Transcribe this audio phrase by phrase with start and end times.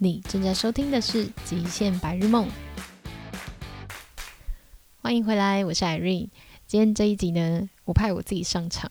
[0.00, 2.46] 你正在收听的是《极限白日梦》，
[5.00, 6.28] 欢迎回来，我是 Irene。
[6.68, 8.88] 今天这一集呢，我派我自己上场，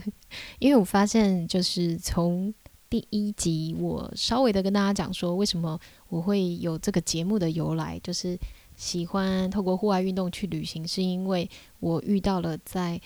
[0.60, 2.52] 因为我发现，就是从
[2.90, 8.38] 第一集，我稍微的跟大家讲说，为什么我会有这个节目的由来，就是
[8.76, 11.48] 喜欢透过户外运动去旅行，是因为
[11.80, 13.00] 我遇到了在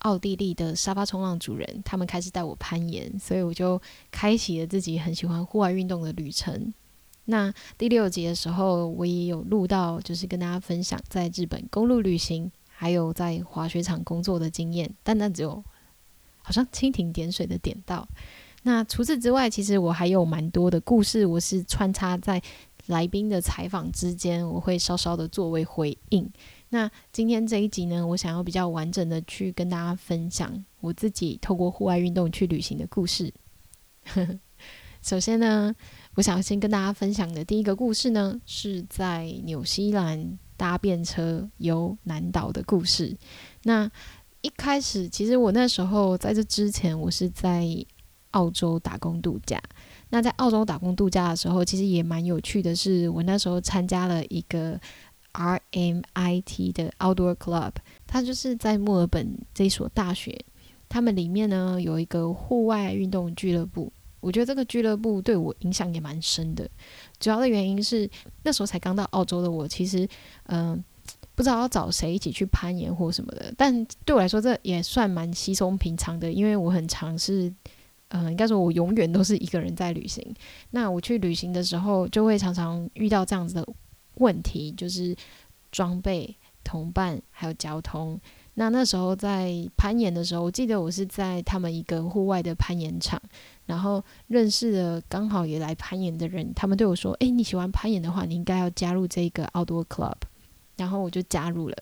[0.00, 3.80] 奥地利的沙发冲浪主人，他们开始带我攀岩，所以我就
[4.10, 6.74] 开启了自己很喜欢户外运动的旅程。
[7.30, 15.62] 那第六集的时候，我也有录到，就是跟大家分享在日本公路旅行，还有在滑雪场工作的经验，但那只有
[16.42, 18.06] 好像蜻蜓点水的点到。
[18.64, 22.42] 那除此之外，其实我还有蛮多的故事，我是穿插在
[22.86, 26.28] 来宾的采访之间，我会稍稍的作为回应。
[26.70, 33.32] 那今天这一集呢，我想要比较完整的去跟大家分享我自己透过户外运动去旅行的故事。
[35.02, 35.74] 首先呢，
[36.20, 43.16] 我想先跟大家分享的第一个故事呢，是在纽西兰搭便车游南岛的故事。
[43.62, 43.90] 那
[44.42, 47.66] 一开始，其实我那时候在这之前，我是在
[48.32, 49.58] 澳洲打工度假。
[50.10, 54.78] 那在澳洲打工度假的时候，其实也蛮有趣的是，我那时候参加了一个。
[55.32, 60.44] RMIT 的 Outdoor Club，它就是在墨尔本这所大学，
[60.88, 63.92] 他们里面呢有一个户外运动俱乐部。
[64.20, 66.68] 我觉得这个俱乐部对我影响也蛮深的。
[67.18, 68.08] 主要的原因是
[68.44, 70.08] 那时候才刚到澳洲的我，其实
[70.44, 70.82] 嗯、
[71.34, 73.52] 不知道要找谁一起去攀岩或什么的。
[73.56, 77.52] 但对我来说，这也算蛮稀松平常的，因为我很常是
[78.08, 80.34] 嗯、应该说我永远都是一个人在旅行。
[80.70, 83.66] 那我去旅行的时候，就会常常遇到这样子的。
[84.16, 85.16] 问题就是
[85.72, 88.20] 装备、同伴还有交通。
[88.54, 93.18] 那那时候在攀岩的时候，我记得我是在他们一个户外的攀岩场，
[93.70, 96.52] 然后认识了刚好也来攀岩的人。
[96.54, 100.16] 他们对我说：“诶，你喜欢攀岩的话，你应该要加入这个 Outdoor Club。”
[100.76, 101.76] 然后我就加入了。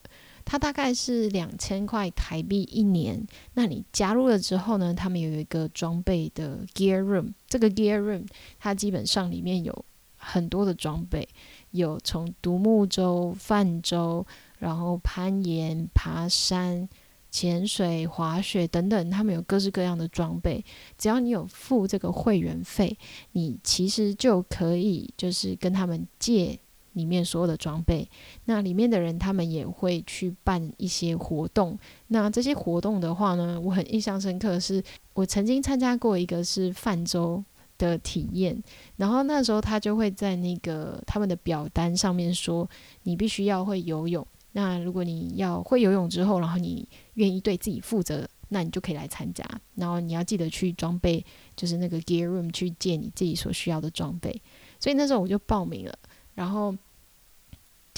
[0.45, 3.27] 它大概是两千块台币一年。
[3.55, 7.33] 那你加入了之后呢，他们有一个装备的 Gear Room。
[7.49, 8.27] 这个 Gear Room
[8.59, 9.85] 它基本上里面有
[10.19, 11.27] 很多的装备。
[11.71, 14.27] 有从独木舟、泛舟，
[14.59, 16.87] 然后攀岩、爬山、
[17.31, 20.65] 潜水、滑雪等等，他们有各式各样的装备。
[20.97, 22.97] 只要你有付这个会员费，
[23.33, 26.59] 你其实就可以就是跟他们借
[26.93, 28.09] 里面所有的装备。
[28.45, 31.79] 那里面的人他们也会去办一些活动。
[32.09, 34.83] 那这些活动的话呢，我很印象深刻是，
[35.15, 37.45] 我曾经参加过一个是泛舟。
[37.79, 38.61] 的体验，
[38.97, 42.69] 然后那时候他就会在那个他们的表单上面说，
[43.05, 44.27] 你必须要会游泳。
[44.59, 49.45] 那如果你要会游泳之后，然后你愿意对自己负责，那你就可以来参加。
[49.77, 51.25] 然后你要记得去装备，
[51.55, 54.43] 就是那个 gear room 去借你自己所需要的装备。
[54.81, 55.99] 所以那时候我就报名了，
[56.35, 56.75] 然后。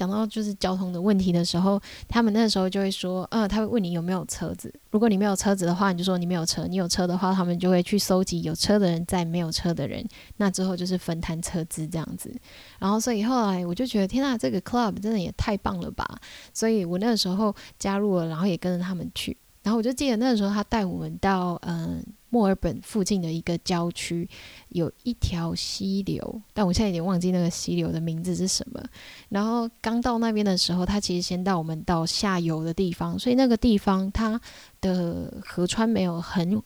[0.00, 1.78] 讲到就是交通的问题的时候，
[2.08, 4.72] 他们那时候就会说，呃，他会问你有没有车子。
[4.90, 10.02] 如果你没有车子的话，你就说你没有车；你有车的话，他们就会去搜集有车的人在没有车的人。
[10.38, 12.34] 那之后就是分摊车资这样子。
[12.78, 16.18] 然后所以后来我就觉得，天呐，这个 club 真的也太棒了吧！
[16.54, 19.36] 所以我那个时候加入了，然后也跟着他们去。
[19.62, 22.02] 然后我就记得那时候他带我们到嗯。
[22.30, 24.28] 墨尔本附近的一个郊区，
[24.70, 28.82] 有一条溪流，但我现在有点忘记那个溪流的名字是什么。
[29.28, 34.40] 然后刚到那边的时候，他其实先带我们到下游的地方，所以那个地方它
[34.80, 36.62] 的河川没有很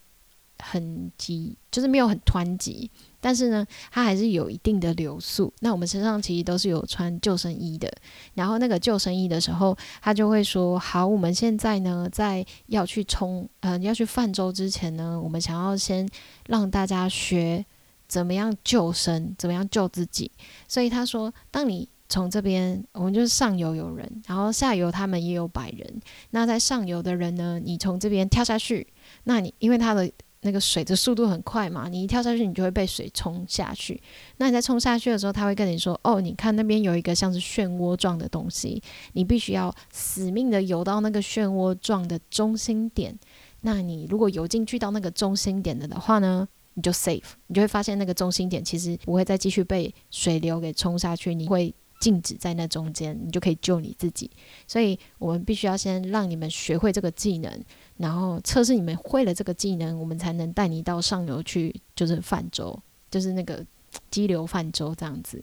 [0.59, 2.89] 很急，就是没有很湍急。
[3.25, 5.51] 但是呢，它还是有一定的流速。
[5.61, 7.91] 那我们身上其实都是有穿救生衣的。
[8.35, 16.07] 然后那个救生衣的时候，他就会说：“好，我们现在呢，在要去冲，呃，要去泛舟之前呢，我们想要先
[16.45, 17.65] 让大家学
[18.07, 20.29] 怎么样救生，怎么样救自己。”
[20.69, 25.99] 所以他说：“当你从这边，我们就是上游有人，然后下游他们也有百人。
[26.29, 28.85] 那在上游的人呢，你从这边跳下去，
[29.23, 30.07] 那你因为他的。”
[30.45, 33.99] 那个水的速度很快嘛，你一跳下去，你就会被水冲下去。
[34.37, 38.79] 那你在冲下去的时候，他会跟你说：“哦，你看那边有一个像是漩涡状的东西，
[39.13, 43.17] 你必须要死命的游到那个漩涡状的中心点。
[43.61, 54.29] 那你如果游进去到那个中心点的的话呢，你就 safe，你就会发现那个中心点其实不会再继续被水流给冲下去，你会。”静止在那中间，你就可以救你自己。
[54.67, 57.49] 所以我们必须要先让你们学会这个技能，
[57.97, 62.77] 然后测试你们会了这个技能，我们才能带你到上游去，就是泛舟，
[63.09, 63.65] 就是那个
[64.09, 65.41] 激流泛舟这样子。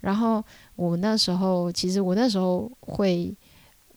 [0.00, 0.42] 然后
[0.76, 3.34] 我那时候，其实我那时候会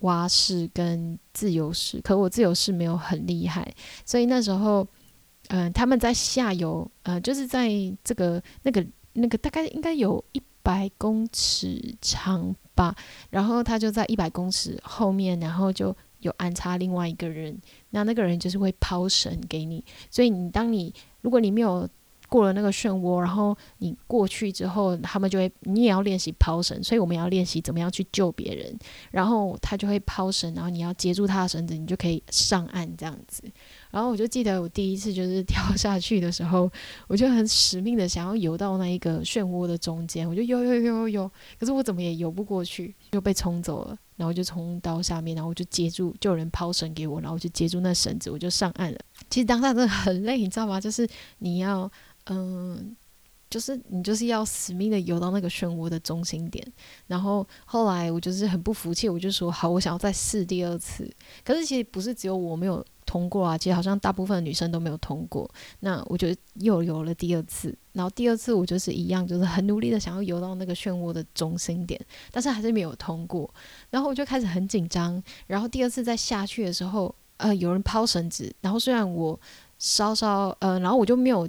[0.02, 3.74] 蛙式跟自由式，可我自由式没有很厉害，
[4.06, 4.88] 所以那时候，
[5.48, 7.70] 嗯、他们在下游，呃，就是在
[8.04, 10.42] 这个那个那个大概应该有一。
[10.66, 12.96] 百公尺长吧，
[13.30, 17.58] 然后他就在一百公尺后面，然后就有安插另外一个人，
[17.92, 21.88] 那那个人就是会抛绳给你，所以你当你如果你没有。
[22.28, 28.76] 过了那个漩涡，然后你过去之后，他们就会，你也要练习抛绳，所以我们要练习怎么样去救别人。
[29.12, 33.44] 然后他就会抛绳，然后你要接住他的绳子，你就可以上岸这样子。
[33.92, 36.70] 然后我就记得我第一次就是跳下去的时候，
[37.08, 43.96] 我就很使命的想要游到那一个漩涡的中间，我就游游游游游，可是我怎么也游不过去，就被冲走了。
[44.16, 49.00] 然后就从刀下面，然后我就接住，就有人抛绳给我，然后我就接住那绳子，我就上岸了。
[49.30, 50.80] 其实当下真的很累，你知道吗？
[50.80, 51.08] 就是
[51.40, 51.92] 你要。
[52.28, 52.96] 嗯，
[53.52, 56.66] 就是你就是要死命的游到那个漩涡的中心点，
[57.06, 61.08] 然后后来我就是很不服气，我就说好，我想要再试第二次。
[61.44, 62.84] 可是其实不是只有我没有
[63.16, 65.50] 通过啊，其实好像大部分女生都没有通过。
[65.80, 71.98] 那我就又游了第二次，然后第二次我就是一样，就是很努力的想要游到那个漩涡的中心点，
[72.30, 73.50] 但是还是没有通过。
[73.90, 75.24] 然后我就开始很紧张。
[75.48, 79.40] 然后第二次再下去的时候，呃，有人抛绳子，然后虽然我
[79.80, 81.48] 稍稍呃，然后我就没有。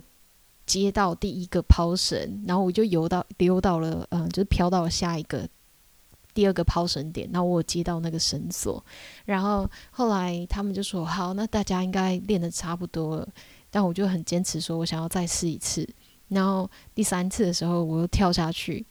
[0.67, 5.49] 接到第一个抛绳，然后我就游到丢到了，嗯、就是飘到了下一个
[6.37, 8.85] 第二个抛绳点，那我接到那个绳索，
[9.25, 13.27] 然后后来他们就说好，那大家应该练的差不多了，
[13.71, 15.88] 但我就很坚持说我想要再试一次，
[16.29, 18.85] 然后第三次的时候我又跳下去，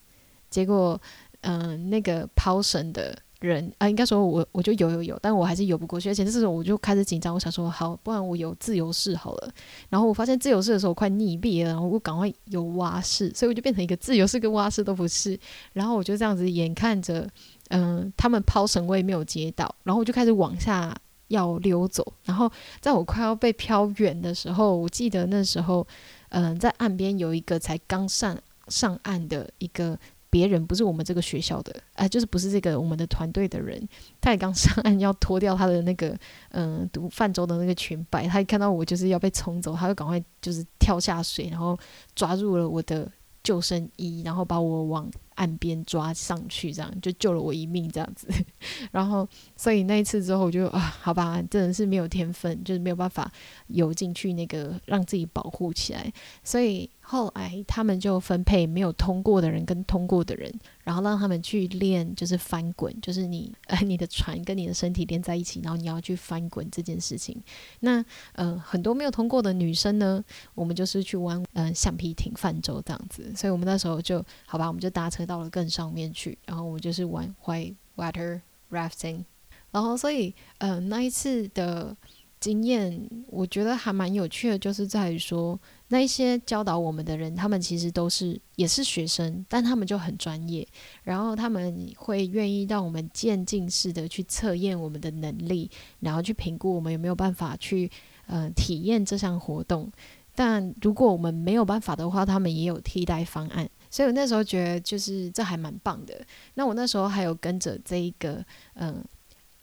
[0.50, 1.00] 结果
[1.42, 3.16] 嗯、那个抛绳的。
[3.40, 9.50] 人啊，应该说我我就游游游，但我还是游不过去，而且这时候我就开始紧张，我想说好，不然我游自由式好了。
[9.90, 15.38] 然后我发现自由式的时候快溺毙了，然后我赶快游蛙式，所以我就变成一个自由式跟蛙式都不是。
[15.74, 17.28] 然后我就这样子眼看着，
[17.68, 20.96] 嗯、他们抛绳我也没有接到，然后我就开始往下
[21.28, 22.10] 要溜走。
[22.24, 22.50] 然后
[22.80, 25.86] 在我快要被飘远的时候，我记得那时候，
[26.30, 28.34] 嗯、在岸边有一个才刚上
[28.68, 29.98] 上岸的一个。
[30.36, 33.88] 别人不是我们这个学校的，哎、呃，就是不是这个我们的团队的人，
[34.20, 36.08] 他也刚上岸要脱掉他的那个，
[36.50, 41.78] 嗯、呃，读泛舟的那个裙摆，他一看到我就是要被冲走，他就赶快就是跳下水，然后
[42.14, 43.10] 抓住了我的
[43.42, 48.28] 救生衣，然后把我往岸边抓上去，这样就救了我一命，这样子。
[48.92, 53.32] 然后，所以那一次之后，我就啊，好吧，真的是没有天分，就是没有办法
[53.68, 56.12] 游进去那个让自己保护起来，
[56.44, 56.90] 所以。
[57.08, 67.40] 后来他们就分配没有通过的人跟通过的人，然后让他们去练，就是翻滚，就是你呃你的船跟你的身体连在一起，然后你要去翻滚这件事情。
[67.78, 70.20] 那呃很多没有通过的女生呢，
[70.56, 73.32] 我们就是去玩嗯、呃、橡皮艇泛舟这样子。
[73.36, 78.40] 所以我们那时候就好吧，我们就搭车到了更上面去，然后我们就是玩 white water
[78.72, 79.22] rafting。
[79.70, 81.96] 然后所以呃那一次的
[82.40, 85.56] 经验，我觉得还蛮有趣的，就是在于说。
[85.88, 90.66] 那一些教导我们的人，他们其实都是也是学生，但他们就很专业，
[91.04, 97.90] 然后他们会愿意让我们渐进式的去测验我们的能力，然后去评估我们有没有办法去
[98.26, 99.90] 呃体验这项活动。
[100.34, 103.68] 但如果我们没有办法的话，他们也有替代方案。
[103.88, 106.20] 所以我那时候觉得就是这还蛮棒的。
[106.54, 108.44] 那我那时候还有跟着这一个
[108.74, 109.04] 嗯。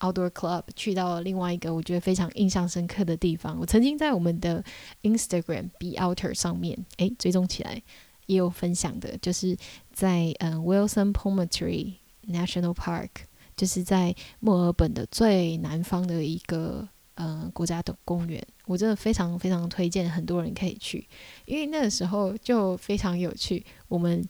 [0.03, 3.57] Outdoor Club 去到了另外一个我觉得非常印象深刻的地方。
[3.57, 4.61] 我曾经在我们的
[5.03, 7.81] Instagram Be Outer 上面，诶，追踪起来
[8.25, 9.57] 也有分享的，就是
[9.94, 11.94] 在嗯 Wilson Promontory
[12.28, 13.09] National Park，
[13.56, 18.45] 就是在墨尔本的最南方的一个嗯国家的公园。
[18.66, 21.07] 我真的非常非常推荐很多人可以去，
[21.45, 23.66] 因为那个时候就非常有趣。
[23.87, 24.23] 我们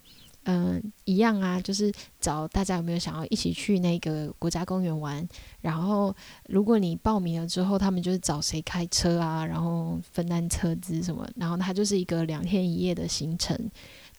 [0.45, 5.25] 嗯，一样啊，就是找大家有没有想要一起去那个国家公园玩。
[5.61, 6.13] 然后，
[6.49, 11.25] 如果你报名了之后，他们就是找谁开车啊，然后分担车资什么。
[11.37, 13.57] 然后它就是一个两天一夜的行程。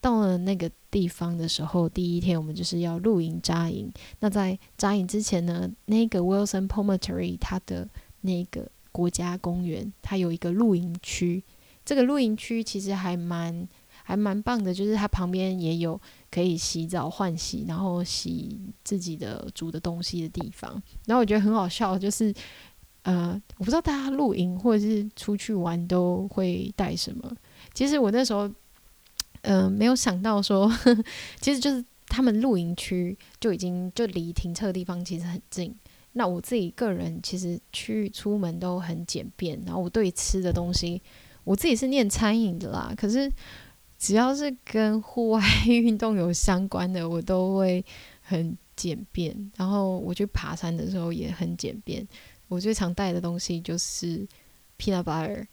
[0.00, 3.92] 到了那个地方的时候，第一天我们就是要露营扎营。
[4.20, 7.86] 那在扎营之前呢，那个 Wilson Promontory 它的
[8.22, 11.44] 那个国家公园，它有一个露营区。
[11.84, 13.68] 这个露营区其实还蛮。
[14.06, 15.98] 还蛮棒的，就是它旁边也有
[16.30, 20.70] 可以洗澡换洗，然后洗自己的煮的东西的地方。
[21.06, 22.32] 然后我觉得很好笑，就是
[23.02, 27.34] 呃，我不知道大家露营或者是出去玩都会带什么。
[27.72, 28.48] 其实我那时候
[29.40, 30.70] 嗯、没有想到说，
[31.40, 35.74] 其实就是他们露营区就已经就离停车的地方其实很近。
[36.12, 41.02] 那我自己个人其实去出门都很简便，然后我对吃的东西，
[41.42, 43.32] 我自己是念餐饮的啦，可是。
[43.98, 47.84] 只要是跟户外 运动有相关的，我都会
[48.20, 49.50] 很简便。
[49.56, 52.06] 然后我去爬山的时候也很简便。
[52.48, 54.26] 我最常带的东西就是
[54.78, 55.46] peanut butter，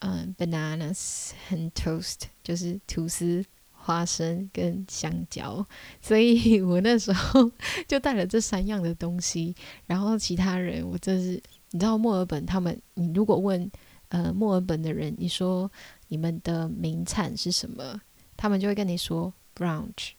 [0.00, 5.64] 嗯，bananas and toast，就是吐司花生跟香蕉，
[6.02, 7.50] 所以 我那时候
[7.88, 9.54] 就带了这三样的东西。
[9.86, 13.68] 然后其他人，我就是你知道墨尔本他们，你如果问
[14.08, 15.70] 呃墨尔本的人，你说
[16.10, 17.98] 你们的名产是什么，
[18.36, 20.10] 他们就会跟你说 brunch，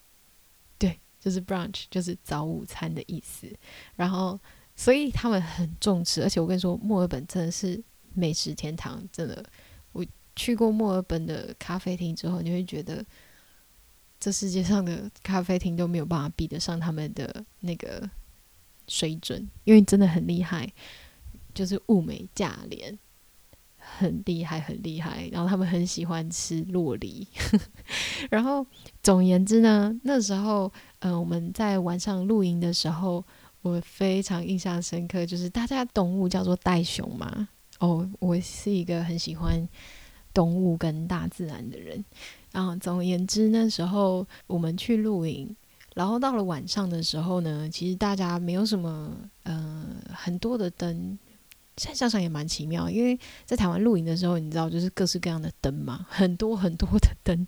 [0.80, 3.48] 对，就是 brunch，就是早午餐的意思。
[3.96, 4.38] 然后
[4.76, 7.80] 所以他们很重视，而且我跟你说，墨尔本真的是
[8.16, 9.46] 美食天堂，真的。
[9.92, 10.04] 我
[10.36, 13.06] 去过墨尔本的咖啡厅之后，你会觉得。
[14.24, 18.08] 这世界上的咖啡厅都没有办法比得上他们的那个
[18.88, 20.72] 水准，因为真的很厉害，
[21.56, 22.96] 就是物美价廉，
[23.98, 25.28] 很厉害，很厉害。
[25.32, 27.28] 然后他们很喜欢吃洛梨，
[28.30, 28.66] 然后
[29.02, 33.24] 总而言之呢，那时候，嗯、我们在晚上露营的时候，
[33.62, 37.48] 我非常印象深刻，就是大家动物叫做袋熊嘛。
[37.80, 39.68] 哦，我是一个很喜欢
[40.34, 42.04] 动物跟大自然的人。
[42.52, 45.56] 然后总而言之，那时候我们去露营，
[45.96, 49.12] 然后到了晚上的时候呢，其实大家没有什么，
[49.44, 51.18] 呃，很多的灯。
[51.78, 57.48] 现在想想也蛮奇妙，因为在台湾露营的时候，你知道，就是各式各样的灯嘛，很多很多的灯。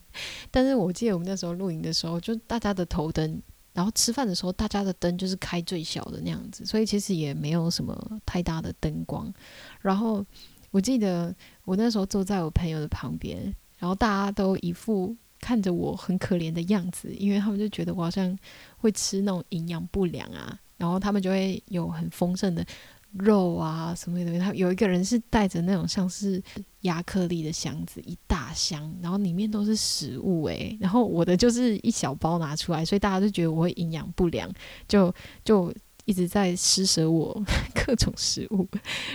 [0.50, 3.42] 但是我记得我们那时候露营的时候，就大家的头灯，
[3.74, 9.34] 然后吃饭的时候，大家的灯就是开最小的那样子，所以其实也没有什么太大的灯光。
[9.82, 10.26] 然后
[10.72, 13.54] 我记得我那时候坐在我朋友的旁边。
[13.80, 18.40] 然后大家都一副看着我很可怜的样子，因为他们就觉得我好像
[18.78, 22.66] 会吃那种营养不良啊，然后他们就会有很丰盛的
[23.14, 24.40] 肉啊什么的。
[24.40, 26.42] 他有一个人是带着那种像是
[26.82, 34.52] 亚克力的箱子，一大箱，然后里面都是食物诶，然后我的就是一小包拿出来，所以大家就觉得我会营养不良，
[34.88, 35.74] 就就
[36.06, 37.44] 一直在施舍我
[37.86, 38.68] 各种食物，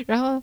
[0.06, 0.42] 然后。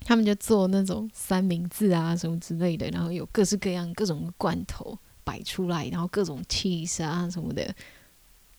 [0.00, 7.74] 他们就做那种三明治啊什么之类的，然后有各式各样各种罐头摆出来，然后各种 cheese 啊什么的，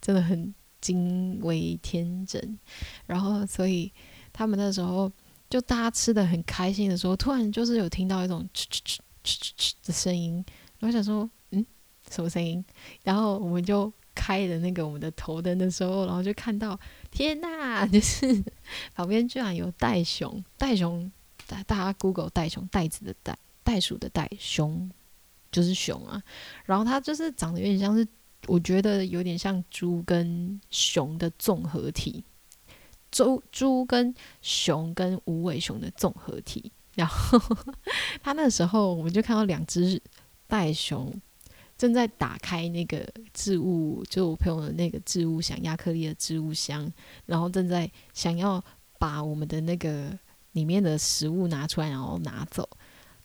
[0.01, 0.53] 真的很
[0.95, 2.59] 惊为天人。
[3.05, 3.91] 然后所以
[4.31, 5.11] 他们那时候
[5.49, 10.43] 就大家吃的很开心的时候，突然就是有听到一种哧哧哧哧哧哧的声音，
[10.79, 11.65] 然后想说嗯
[12.09, 12.63] 什么声音？
[13.03, 16.79] 然后我们就开了那个我们的头灯的时候，然后就看到
[17.11, 18.43] 天呐， 就是
[18.95, 21.11] 旁边居然有袋熊，袋熊。
[21.49, 24.91] 大大家 Google 袋熊，袋子的袋，袋鼠的袋，熊
[25.49, 26.21] 就是熊啊。
[26.65, 28.05] 然后它就是长得有点像是，
[28.45, 32.23] 我觉得有点像猪跟熊的综合体，
[33.11, 36.71] 猪猪跟熊跟无尾熊的综合体。
[36.95, 37.39] 然后
[38.21, 40.01] 他那时候我们就看到两只
[40.47, 41.13] 袋熊
[41.77, 46.91] 正在打开那个置物，就我朋友的那个置物箱，亚克力的置物箱，
[47.25, 48.63] 然后正在想要
[48.99, 50.17] 把我们的那个。
[50.53, 52.67] 里面的食物拿出来，然后拿走。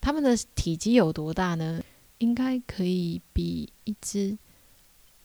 [0.02, 1.82] 它们的体积有多大呢？
[2.18, 4.36] 应该可以比一只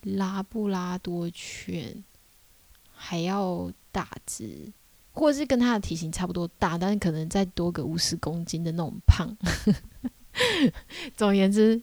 [0.03, 2.03] 拉布拉多犬
[2.93, 4.71] 还要大只，
[5.11, 9.35] 或者是跟它的体型差不多大，但是可能再多个五十公斤的那种胖。
[11.15, 11.81] 总而言之，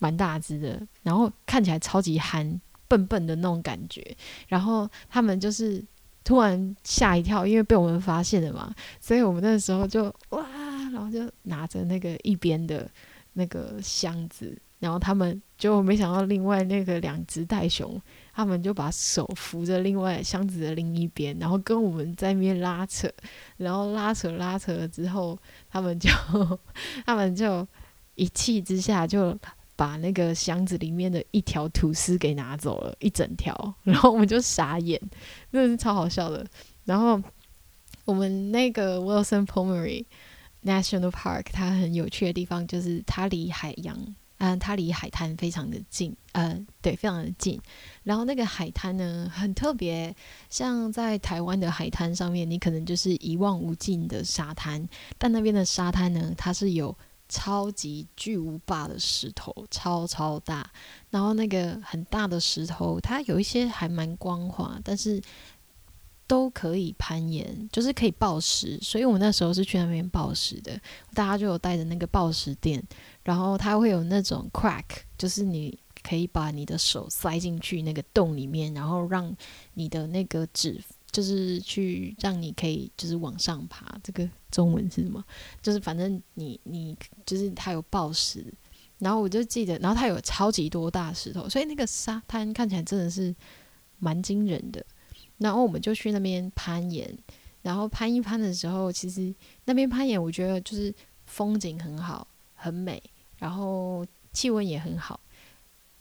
[0.00, 4.16] 蛮大只的，然后看起来超级憨，笨笨的那种感觉。
[4.48, 5.84] 然后他们就是。
[6.24, 10.46] 突然吓一跳，因为被我们发现了嘛，所以我们那时候就哇，
[10.92, 12.88] 然后就拿着那个一边的
[13.32, 18.02] 那个箱子，然后他们就没想到另外那个两只袋熊，
[18.34, 23.08] 他们就把手扶着另外箱子的另一边，然后跟我们在那边拉扯，
[23.58, 25.38] 然后拉扯拉扯了之后，
[25.70, 26.10] 他们就
[27.06, 27.66] 他们就
[28.16, 29.38] 一气之下就。
[29.74, 35.00] 把那个箱子里面的一条吐司给拿走了，一整条，然后我们就傻眼，
[35.50, 36.46] 真的是超好笑的。
[36.84, 37.20] 然后
[38.04, 40.04] 我们那个 Wilson Pomeroy
[40.62, 43.96] National Park，它很有趣的地方就是它离海洋，
[44.44, 47.60] 嗯、它离海滩非常的近，呃，对，非常的近。
[48.02, 50.14] 然后那个海滩呢，很特别，
[50.50, 56.96] 像在台湾的海滩上面，你可能就是一望无尽的沙滩，但那边的沙滩呢，它是有。
[57.28, 60.70] 超级巨无霸的石头，超超大。
[61.08, 65.18] 然后那个很大的石头，它有一些还蛮光滑，但是
[66.26, 68.78] 都可以攀岩，就是可以抱石。
[68.82, 70.78] 所以我那时候是去那边抱石的，
[71.14, 72.82] 大家就有带着那个抱石垫，
[73.22, 74.84] 然后它会有那种 crack，
[75.16, 79.34] 就是你可以把你的手塞进去那个洞里面，然后让
[79.74, 80.80] 你的那个指。
[81.12, 85.22] 就是去让你可以就是往上爬，这个中文是什么？
[85.60, 88.42] 就是反正你你就是它有暴石，
[88.96, 93.36] 然后我就记得，然后它有超级多大石头，所以那个沙滩看起来真的是
[93.98, 94.82] 蛮惊人的。
[95.36, 97.14] 然后我们就去那边攀岩，
[97.60, 99.34] 然后攀一攀的时候，其实
[99.66, 100.94] 那边攀岩我觉得就是
[101.26, 103.02] 风景很好，很美，
[103.42, 105.18] 然后气温也很好。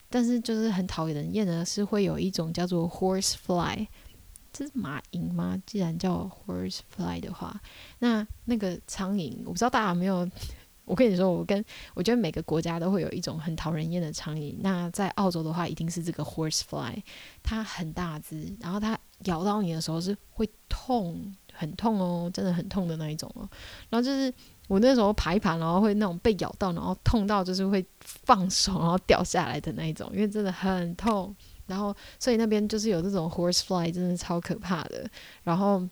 [0.10, 3.88] 但是就是很讨人厌的是会有一种叫做 horse fly，
[4.54, 5.60] 这是马蝇吗？
[5.66, 7.60] 既然叫 horse fly 的话，
[8.00, 10.30] 那那个苍蝇，我不知道大家有没有。
[10.84, 14.58] 我跟你说，我跟我觉得每个国家都会有一种很讨人厌的苍蝇。
[14.60, 17.02] 那在澳洲的话，一定是这个 horsefly，
[17.42, 23.48] 它很大只，然后它咬到你的时候是会痛，很痛哦，真的很痛的那一种哦。
[23.90, 24.34] 然后就是
[24.72, 31.36] 我那时候爬一爬，然后会那种被咬到，然后痛到就是会放手，然后掉下来的那一种，因为真的很痛。
[31.68, 35.10] 然后所以那边就是有这种 horsefly，真的超可怕的。
[35.44, 35.86] 然后。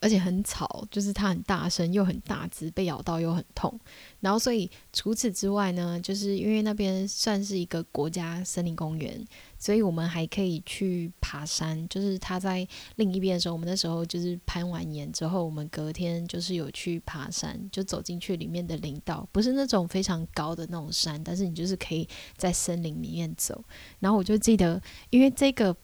[0.00, 3.72] 而且很吵，就是它很大声，又很大只，被咬到又很痛。
[4.18, 9.24] 然后，所以除此之外呢，就是因为那边算是一个国家森林公园，
[9.62, 11.88] 所以我们还可以去爬山。
[11.88, 12.66] 就是他在
[12.96, 23.64] 另一边的时候，我们那时候就是攀完岩之后，我们隔天就是有去爬山，就走进去里面的林道，不是那种非常高的那种山，但是你就是可以在森林里面走。
[24.00, 25.76] 然后我就记得，因为这个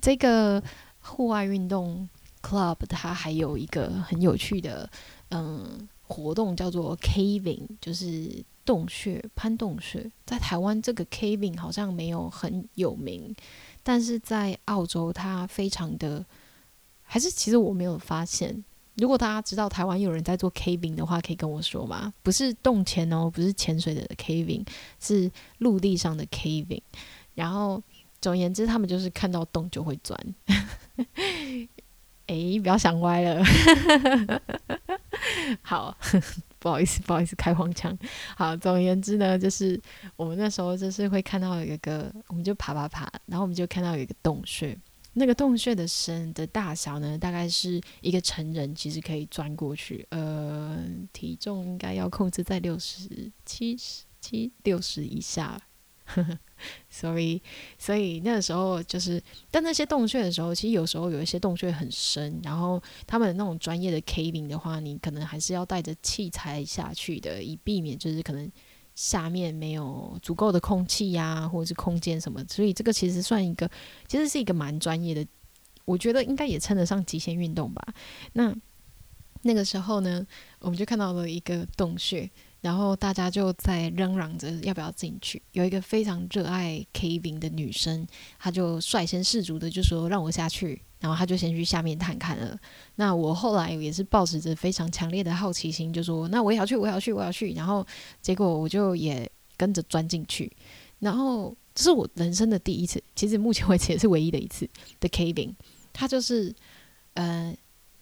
[0.00, 0.62] 这个
[1.00, 2.08] 户外运动。
[2.42, 4.88] Club 它还有一个很有趣的
[5.30, 8.30] 嗯活动，叫做 caving，就是
[8.66, 10.10] 洞穴攀洞穴。
[10.26, 13.34] 在台湾这个 caving 好像没有很有名，
[13.82, 16.22] 但是在澳洲它非常的，
[17.02, 18.62] 还是其实我没有发现。
[18.96, 22.12] 如果大家知道台湾有人在做 caving 的话，可以跟我说吗？
[22.22, 24.66] 不是洞潜哦，不是潜水的 caving，
[24.98, 26.80] 是陆地上的 caving。
[27.34, 27.82] 然后
[28.22, 30.18] 总而言之，他们就是看到洞就会钻。
[32.26, 33.44] 诶，不要想歪了。
[35.60, 35.96] 好，
[36.66, 37.96] 不好意思， 不好意思，开黄腔。
[38.36, 39.80] 好，总而言之呢，就是
[40.16, 44.76] 我们那时候就是会看到有一个，我们就爬爬爬，然后我们就看到有一个洞穴。
[45.12, 50.04] 那个洞穴的深的大小呢，大概是一个成人其实可以钻过去。
[50.10, 55.56] 呃，体重应该要控制在六十七十七六十以下。
[56.06, 56.38] 呵呵，
[56.88, 57.42] 所以，
[57.76, 68.50] 所以那个时候就是，但那些洞穴的时候，其实有时候有一些洞穴很深，然后他们那种专业的 caving 的话，你可能还是要带着器材下去的，以避免就是可能
[68.94, 72.42] 下面没有足够的空气呀、或者是空间什么。
[72.48, 73.68] 所以这个其实算一个，
[74.06, 75.26] 其实是一个蛮专业的，
[75.84, 77.84] 我觉得应该也称得上极限运动吧。
[78.32, 78.54] 那
[79.42, 80.26] 那个时候呢，
[80.60, 82.30] 我们就看到了一个洞穴。
[82.60, 85.40] 然后大家就在嚷嚷着要不要进去。
[85.52, 88.06] 有一个非常热爱 caving 的女生，
[88.38, 92.58] 她就率先士卒的就说让我下去，然后她就先去下面探看了。
[92.96, 97.52] 那我后来也是抱持着非常强烈的好奇心，就说那我也要去，我也要去，我要去。
[97.52, 97.86] 然后
[98.20, 100.50] 结果我就也跟着钻进去。
[100.98, 105.54] 然后这是我人生的第一次，其实目前为止也是唯一的一次的 caving。
[105.92, 106.54] 它就是
[107.14, 107.54] 呃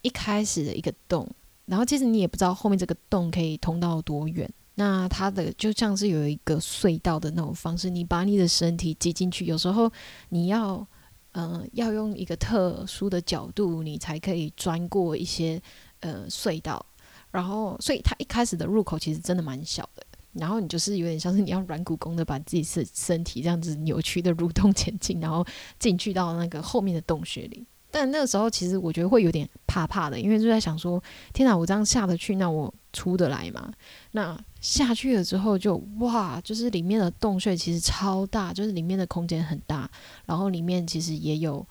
[0.03, 1.29] 一开始的一个洞。
[1.67, 9.91] 然后其实你也不知道后面这个洞可以通到多远，那它的就像是有一个隧道的那种方式，你把你的身体挤进去，有时候
[10.29, 10.87] 你要
[11.33, 15.61] 呃要用一个特殊的角度，你才可以钻过一些
[16.01, 16.85] 呃隧道。
[17.31, 25.45] 然后所以它一开始的入口其实真的蛮小的，然后你就是有点像是你要软骨功的把自己身身体这样子扭曲的蠕动前进，然后
[25.79, 27.67] 进去到那个后面的洞穴里。
[27.97, 31.01] 但那个时候，其实我觉得会有点怕怕的，因为就在想说：
[31.33, 33.73] 天哪，我这样下得去，那我出得来吗？
[34.11, 39.89] 那下去了之后就，哇，就是里面的洞穴其实超大，就是里面的空间很大，
[40.27, 41.65] 然后里面其实也有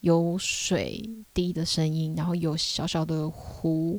[0.00, 3.98] 有水滴的声音，然后有小小的湖，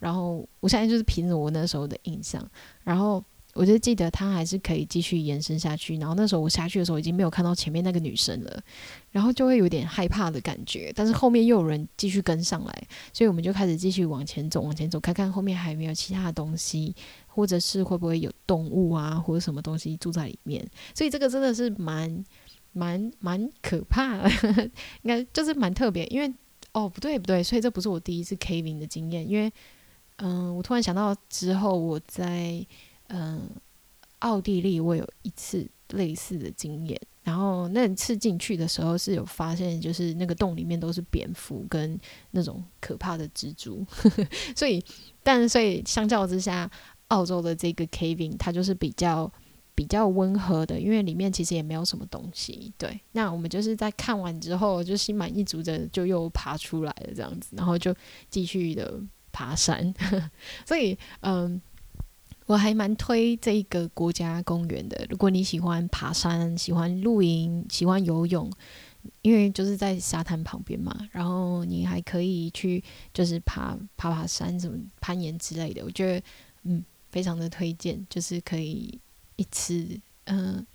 [0.00, 2.44] 然后我现在就是凭着我那时候的印象，
[2.82, 3.24] 然后。
[3.54, 8.62] 我就记得他还是可以继续延伸下去，然后那时候我下去的时候已经没有看到前面那个女生了，
[9.10, 16.94] 然后就会有点害怕的感觉，但是后面又有人继续跟上来，所以我们就开始继续往前走，往前走，看看后面还有没有其他的东西，
[17.26, 22.24] 或者是会不会有动物啊，或者什么东西住在里面，所以这个真的是蛮
[22.72, 24.30] 蛮蛮可怕的，
[25.02, 26.32] 应该就是蛮特别，因为
[26.70, 29.52] 哦不对不对，所以这不是我第一次 caving 的经验，因为
[30.18, 32.64] 嗯、我突然想到之后我在。
[33.12, 33.50] 嗯，
[34.20, 41.98] 奥地利我有一次类似的经验，然后那次进去的时候是有发现，就是那个洞里面都是蝙蝠跟
[42.30, 43.84] 那种可怕的蜘蛛，
[44.54, 44.84] 所以，
[45.22, 46.70] 但所以相较之下，
[47.08, 49.30] 澳洲的这个 caving 它就是比较
[49.74, 52.72] 比较温和的，因为里面其实也没有什么东西。
[52.78, 57.92] 对，那我们就是在看完之后就心满意足的就又爬出来了这样子，然后就
[58.28, 59.92] 继续的爬山，
[60.64, 61.60] 所以嗯。
[62.50, 65.06] 我还蛮推这一个国家公园的。
[65.08, 68.50] 如果你喜欢爬山、喜欢露营、喜欢游泳，
[69.22, 72.82] 因为就是在沙滩旁边嘛，然后你还可以去
[73.14, 75.84] 就是爬爬爬山、什么攀岩之类的。
[75.84, 76.26] 我觉得
[76.64, 78.98] 嗯，非常的推荐，就是可以
[79.36, 79.86] 一次
[80.24, 80.66] 嗯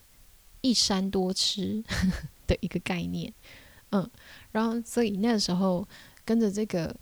[0.62, 1.84] 一山多吃
[2.48, 3.34] 的一个概念。
[3.90, 4.10] 嗯，
[4.54, 5.86] 然后所以那个时候
[6.24, 6.96] 跟着这个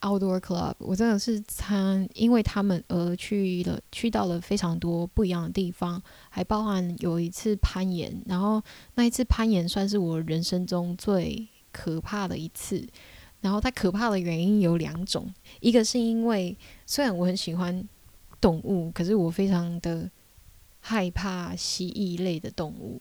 [0.00, 8.62] Outdoor Club，我真的是参，因为他们而去了，去到了非常多不一样的地方，还包含有一次攀岩，然后
[8.94, 12.86] 那一次攀岩算是我人生中最可怕的一次。
[13.40, 16.56] 然后它可怕的原因有两种，一个是因为
[16.86, 17.88] 虽然我很喜欢
[18.40, 20.10] 动物，可是我非常的
[20.80, 23.00] 害怕蜥蜴类的动物。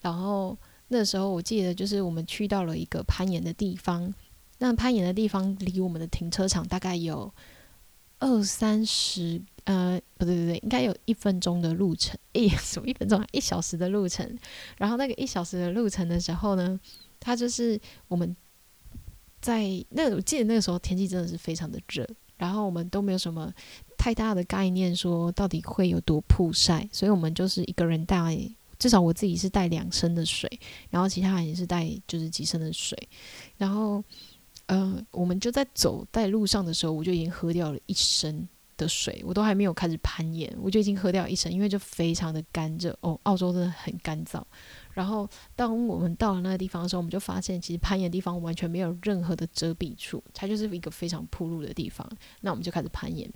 [0.00, 0.56] 然后
[0.88, 4.12] 那时候我记得就是我们去到了一个攀岩的地方。
[4.64, 7.30] 那攀岩的地方离我们的停车场大概有
[8.18, 13.26] 二三十，呃，不对不对，应该有一分钟的路程，一，什么一分钟啊？
[13.30, 14.26] 一小时的路程。
[14.78, 16.80] 然后那个一小时的路程的时候呢，
[17.20, 18.34] 它就是我们
[19.42, 23.52] 在那，我记得那个时候天气真的是非常的热，然后我们都没有什么
[23.98, 28.16] 太大的概念，说到底会有多曝晒，所以我们就是一个人带，
[28.78, 30.50] 至少我自己是带两升的水，
[30.88, 32.96] 然后其他人也是带就是几升的水，
[33.58, 34.02] 然后。
[34.66, 44.42] 呃，我们就在走在路上的时候，我就已经喝掉了一升的水，我都还没有开始攀岩，我就已经喝掉一升，因为就非常的干热哦，澳洲真的很干燥。
[44.92, 52.08] 然后当我们到了那个地方的时候，我们就发现其实攀岩的地方完全没有任何的遮蔽处，它就是一个非常铺路的地方。
[52.40, 53.30] 那我们就开始攀岩，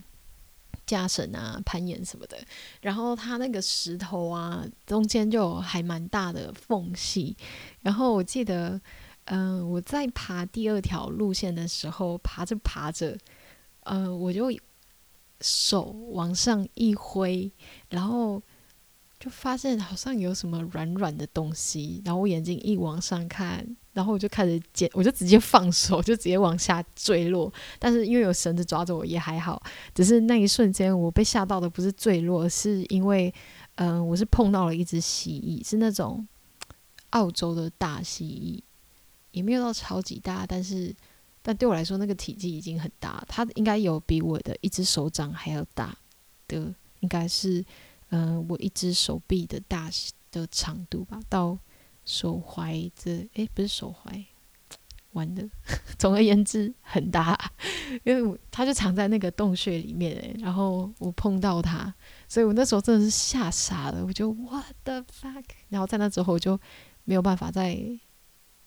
[0.86, 2.38] 加绳啊，攀岩什么的。
[2.80, 7.36] 然后它那个石头啊，中间就还蛮大的缝隙。
[7.82, 8.80] 然后我记得。
[9.30, 13.16] 嗯、我在爬第二条路线的时候，爬着爬着，
[13.84, 14.50] 呃，我就
[15.40, 17.50] 手往上一挥，
[17.90, 18.42] 然后
[19.20, 27.52] 就发现好像有什么软软的东西，然后我眼睛一往上看，然后我就开始捡，我就直接放手，就直接往下坠落。
[27.78, 29.62] 但是因为有绳子抓着我，也还好。
[29.94, 33.32] 只是那一瞬间，我被吓到的不是坠落，是因为，
[33.74, 36.26] 嗯、我是碰到了一只蜥蜴，是那种
[37.10, 38.67] 澳洲的大蜥蜴。
[39.38, 40.92] 也没有到超级大，但是，
[41.42, 43.24] 但对我来说，那个体积已经很大。
[43.28, 45.96] 它应该有比我的一只手掌还要大
[46.48, 47.64] 的，应该是，
[48.08, 49.88] 嗯、我一只手臂的大
[50.32, 51.56] 的长度吧，到
[52.04, 54.24] 手踝这，诶，不是手踝，
[55.12, 55.48] 完了。
[55.96, 57.38] 总而言之，很大，
[58.02, 61.94] 因为我它就藏在那个洞穴里面，诶，然后我碰到它，
[62.26, 66.58] 所以我那时候真的是吓傻了，我就 What the fuck，然后在那之后我就
[67.04, 67.78] 没有办法再。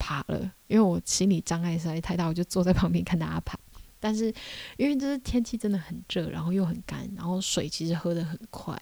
[0.02, 3.56] 爬了，因为我心理障碍实在太大，我就坐在旁边看大家爬。
[4.04, 4.34] 但是
[4.78, 8.76] 因为就是天气真的很热，然后又很干，然后水其实喝得很快。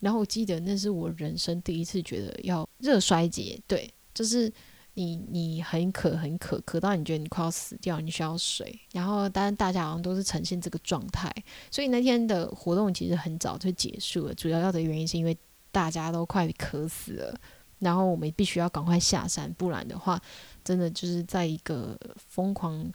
[0.00, 4.50] 然后我记得那是我人生第一次觉得要热衰竭，对，就是
[4.94, 8.80] 你你很渴很渴，渴到你觉得你快要死掉，你需要水。
[8.92, 11.30] 然后当然大家好像都是呈现这个状态，
[11.70, 14.34] 所以那天的活动其实很早就结束了。
[14.34, 15.36] 主要要的原因是因为
[15.70, 17.38] 大家都快渴死了。
[17.78, 20.16] 然后我们必须要赶快下山，不然的话，
[20.64, 22.90] 真的就是在一个疯狂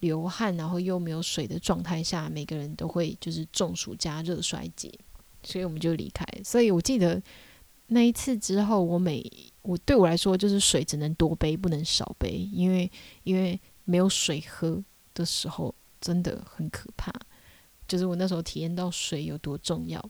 [0.00, 4.92] 流汗，然后又没有水的状态下，每个人都会就是中暑加热衰竭，
[5.42, 6.26] 所以我们就离开。
[6.44, 7.22] 所以我记得
[7.86, 9.24] 那一次之后，我每
[9.62, 12.90] 我对我来说就是水只能多杯，不能少杯，因为
[13.24, 14.82] 因为没有水喝
[15.14, 17.12] 的时候真的很可怕，
[17.88, 20.04] 就是我那时候体验到水有多重要。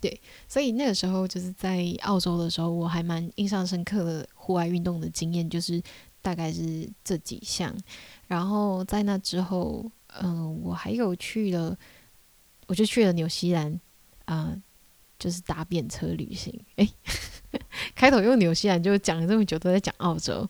[0.00, 5.80] 对，所以那个时候就是在澳洲的时候，我还蛮印象深刻的户外运动的经验，就是
[6.20, 7.72] 大概是这几项。
[8.26, 9.88] 然后在那之后，
[10.20, 11.78] 嗯、我还有去了，
[12.66, 13.80] 我就去了纽西兰，
[14.24, 14.52] 啊、
[15.16, 16.52] 就是搭便车旅行。
[16.74, 16.88] 诶，
[17.94, 20.48] 开头用纽西兰就讲了这么久，都在讲澳洲。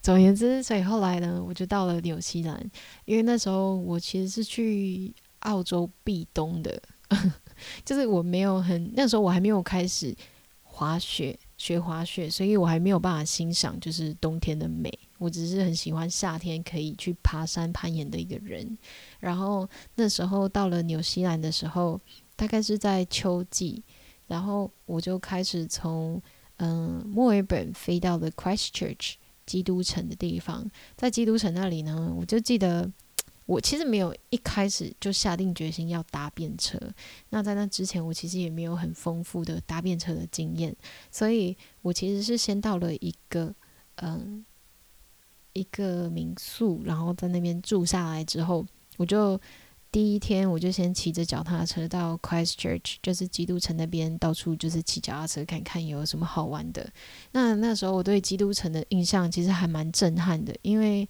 [0.00, 2.70] 总而言之，所以后来呢，我就到了纽西兰，
[3.06, 6.80] 因为那时候我其实是去澳洲避冬的。
[7.84, 10.16] 就是我没有很那时候我还没有开始
[10.62, 14.92] 滑雪学滑雪，所以我还没有办法欣赏就是冬天的美。
[15.18, 18.76] 我只是很喜欢夏天可以去爬山攀岩的一个人。
[19.20, 22.00] 然后那时候到了纽西兰的时候，
[22.34, 23.80] 大概是在秋季，
[24.26, 26.20] 然后我就开始从
[26.56, 29.14] 嗯墨尔本飞到了 Christchurch
[29.46, 32.90] 基督城的地方，在基督城那里呢，我就记得。
[33.52, 36.78] 我其实没有一开始就下定决心要搭便车，
[37.28, 40.74] 那在那之前，我其实也没有很丰富的搭便车的经验，
[41.10, 43.54] 所以我其实是先到了一个
[43.96, 44.42] 嗯
[45.52, 48.64] 一个民宿，然后在那边住下来之后，
[48.96, 49.38] 我就
[49.90, 56.90] 第一天我就先骑着脚踏车到 Christchurch，就是基督城那边，到处就是骑脚踏车看看有什么好玩的。
[57.32, 61.06] 那那时候我对基督城的印象其实还蛮震撼的，因为。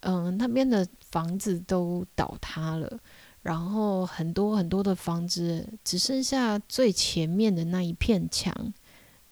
[0.00, 2.98] 嗯，那边的房子都倒塌了，
[3.42, 8.54] 然后很多很多的房子只剩下最前面的那一片墙，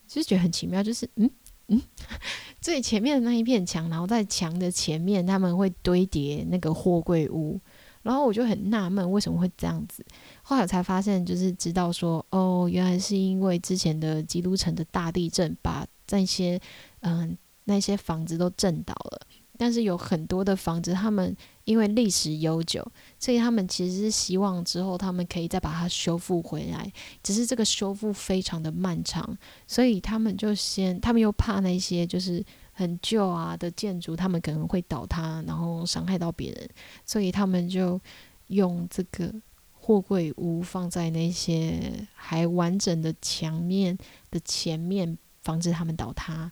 [0.06, 1.30] 就是觉得很奇妙，就是嗯，
[1.68, 1.80] 嗯，
[2.60, 7.60] 最前面的那一片墙，然后在墙的前面他们会堆叠那个货柜屋，
[8.02, 10.04] 然后我就很纳闷为什么会这样子。
[10.42, 16.60] 后来才发现，就是知道说，哦，原来是因为之前的基督城的大地震，把那些
[17.00, 19.20] 嗯、那些房子都震倒了。
[19.58, 22.82] 但是有很多的房子，他们因为历史悠久，
[23.18, 26.90] 所以他们其实是希望之后他们可以再把它修复回来。
[27.22, 32.42] 只是这个修复非常的漫长，所以他们就先，他们又怕那些就是
[32.72, 36.70] 很旧啊的建筑，他们可能会倒塌，然后伤害到别人，
[37.04, 38.00] 所以他们就
[38.46, 39.34] 用这个
[39.72, 43.98] 货柜屋放在那些还完整的墙面
[44.30, 46.50] 的前面，防止他们倒塌，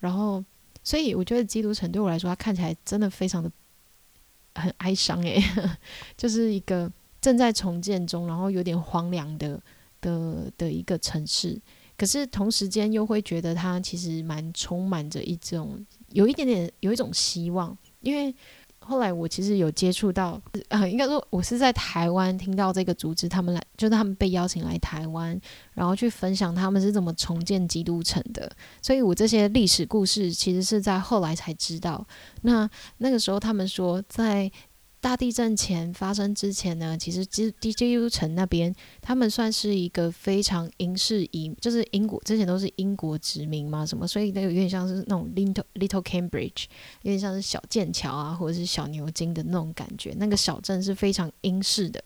[0.00, 0.44] 然后。
[0.88, 3.52] 所以我觉得基督城对我来说，它看起来真的非常的
[4.54, 5.38] 很哀伤诶，
[6.16, 9.60] 就是一个正在重建中，然后有点荒凉的
[10.00, 11.60] 的的一个城市。
[11.98, 18.34] 可是同时间又会觉得它其实蛮充满着一种有一点点有一种希望，因为。
[18.88, 25.38] 后来我其实有接触到，呃，应该说我是在台湾听到这个组织，他们来就是他们被邀请来台湾，
[25.74, 28.50] 然后去分享他们是怎么重建基督城的。
[28.80, 32.04] 所以我这些历史故事其实是在后来才知道。
[32.42, 34.50] 那那个时候他们说在。
[35.00, 46.64] 大地震前发生之前呢，其实基基督城那边，他们算是一个非常英式移，就是英国之前都是英国殖民嘛，什么，所以那有点像是那种 little little Cambridge，
[47.02, 50.12] 有点像是小剑桥啊，或者是小牛津的那种感觉。
[50.18, 52.02] 那个小镇是非常英式的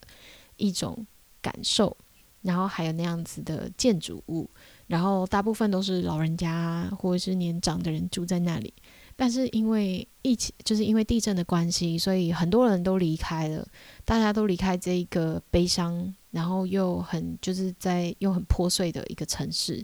[0.59, 1.07] 一种
[1.41, 1.97] 感受，
[2.43, 4.51] 然后还有那样子的建筑物，
[4.87, 8.75] 然后大部分都是老人家或者是年长的人住在那里。
[9.23, 13.65] 但是因为疫情，就是因为地震的关系，所以很多人都离开了，
[14.05, 19.81] 大家都离开这一个悲伤，然后又很就是在又很破碎的一个城市。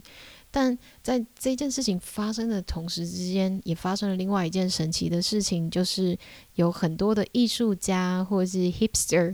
[0.51, 6.17] 但在这件事情发生的同时之间，也发生了另外一件神奇的事情，就是
[6.55, 9.33] 有很多的艺术家或者是 hipster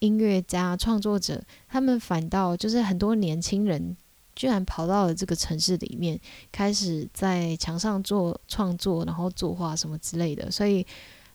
[0.00, 3.96] 音乐家创作者，他们反倒就是很多年轻人。
[4.36, 6.20] 居然跑到了这个城市里面，
[6.52, 10.50] 开始在墙上做创作，然后作画什么之类的。
[10.50, 10.86] 所以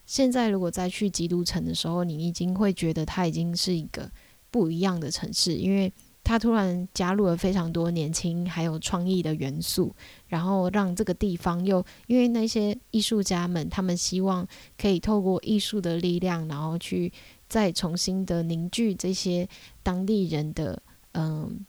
[0.06, 4.10] 现在如果再去基督城的时候，你已经会觉得它已经是一个
[4.52, 5.92] 不一样的城市，因为
[6.24, 9.96] 它突然加入了非常多年轻还有创意的元素，
[10.28, 17.12] 然后让这个地方又因为那些艺术家们，他们希望可以透过艺术的力量，然后去
[17.50, 19.50] 再重新的凝聚这些
[19.82, 20.80] 当地人的
[21.14, 21.66] 嗯。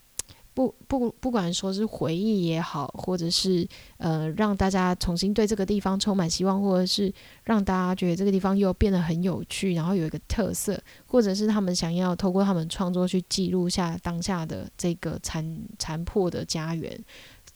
[0.53, 7.11] 不不，不管说是回忆也好，或者是呃让大家重新对这个地方充满希望，或者是
[7.43, 17.03] 让大家觉得这个地方又变得很有趣，然后有一个特色，或者是他们想要透过他们创作去记录下当下的这个残残破的家园。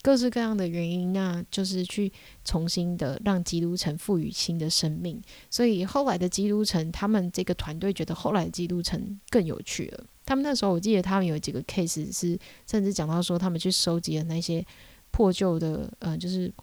[0.04, 2.12] 各式各样的原因，那就是去
[2.46, 5.22] 重新的让基督城赋予新的生命。
[5.50, 10.06] 所以后来的基督城，他们这个团队觉得后来的基督城更有趣了。
[10.28, 12.38] 他们那时候，我记得他们有几个 case 是，
[12.70, 14.64] 甚至讲到说，他们去收集了那些
[15.10, 16.54] 破旧的，呃，就是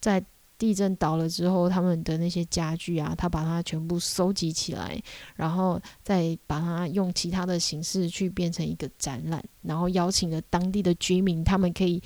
[0.00, 0.24] 在
[0.56, 4.98] 地震倒了之后，他们的那些家具啊，他把它全部收集起来，
[5.34, 12.02] 然后再把它用其他的形式去变成一个展览，然后邀请了当地的居民，他们可以。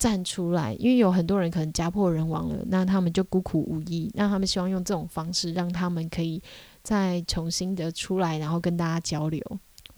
[0.00, 6.42] 站出来，因为有很多人可能家破人亡了，那他们就孤苦无依，那他们希望用这种方式让他们可以
[6.82, 9.38] 再重新的出来，然后跟大家交流。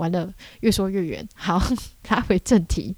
[0.03, 1.63] 完了，越说越远，好，
[2.11, 2.97] 拉回正题。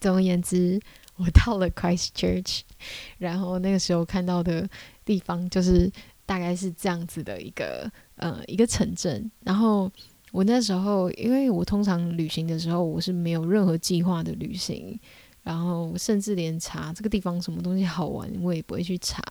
[0.00, 0.80] 总而言之，
[1.16, 2.60] 我到了 Christchurch，
[3.18, 4.68] 然后那个时候看到的
[5.04, 5.90] 地方就是
[6.24, 9.28] 大概是这样子的一个呃一个城镇。
[9.40, 9.90] 然后
[10.30, 14.98] 我那时候，因为我通常旅行的时候，我是没有任何计划的旅行。
[15.44, 19.22] 然后甚至连查这个地方什么东西好玩，我也不会去查。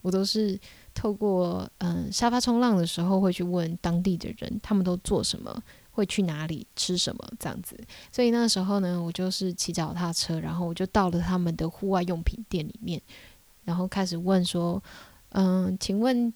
[0.00, 0.58] 我都是
[0.94, 5.62] 透过嗯沙发冲浪的时候会去问当地的人，他们都做什么，
[5.96, 7.74] 会去哪里吃什么这样子。
[8.12, 13.00] 所以那时候呢，我就是骑脚踏车，然后我就到了他们的户外用品店里面，
[13.64, 14.82] 然后开始问说
[15.32, 16.30] ：“嗯，请问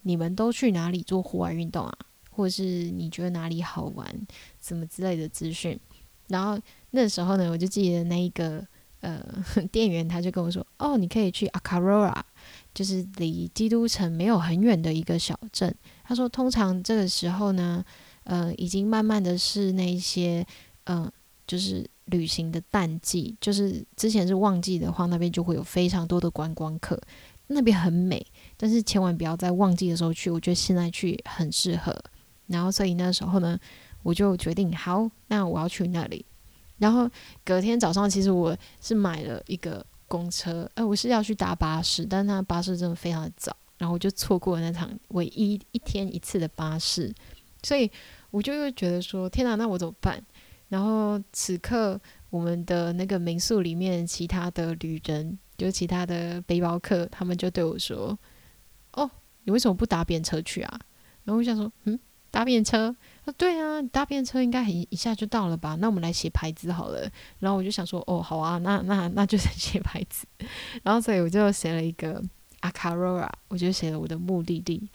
[0.00, 1.94] 你们都去哪里做户外运动啊？
[2.30, 4.26] 或者是你觉得哪里好玩，
[4.62, 5.78] 什么之类的资讯？”
[6.28, 6.58] 然后
[6.92, 8.66] 那时候呢，我就记得那一个
[9.00, 9.22] 呃
[9.70, 12.18] 店员，他就跟我说：“哦，你可以去 Akaroa，
[12.72, 17.84] 就是离基督城没有很远的一个小镇。”他说：“通常这个时候呢，
[18.30, 20.46] 呃，已经慢慢的是那些
[20.84, 21.10] 嗯、
[21.46, 27.00] 就是旅行的淡季，就是之前是旺季的话，那边就会有非常多的观光客，
[27.48, 28.24] 那边很美，
[28.56, 31.94] 但是千万不要在旺季的时候去，我觉得现在去很适合。
[32.46, 33.58] 然后所以那时候呢。”
[34.02, 36.24] 我就决定好，那我要去那里。
[36.78, 37.06] 然后
[37.44, 47.12] 隔天早上，其实我是买了一个公车，呃，我是要去搭巴士，但是那巴士真的非常的早，然后我就错过了那场唯一一天一次的巴士，
[47.62, 47.90] 所以
[48.30, 50.22] 我就又觉得说，天哪，那我怎么办？
[50.68, 58.16] 然后此刻我们的那个民宿里面，其他的旅人，就其他的背包客，他们就对我说
[58.94, 59.10] ：“哦，
[59.42, 60.80] 你为什么不搭便车去啊？”
[61.26, 61.98] 然后我想说：“嗯，
[62.30, 62.94] 搭便车？
[63.24, 65.74] 啊，对啊，搭便车应该很一下就到了吧？
[65.80, 70.24] 那我们来写牌子好了。”然后我就想说：“哦，好啊，那那那就是写牌子。”
[70.84, 72.22] 然后所以我就写了一个
[72.60, 74.88] 阿卡罗拉，我就写了我的目的地。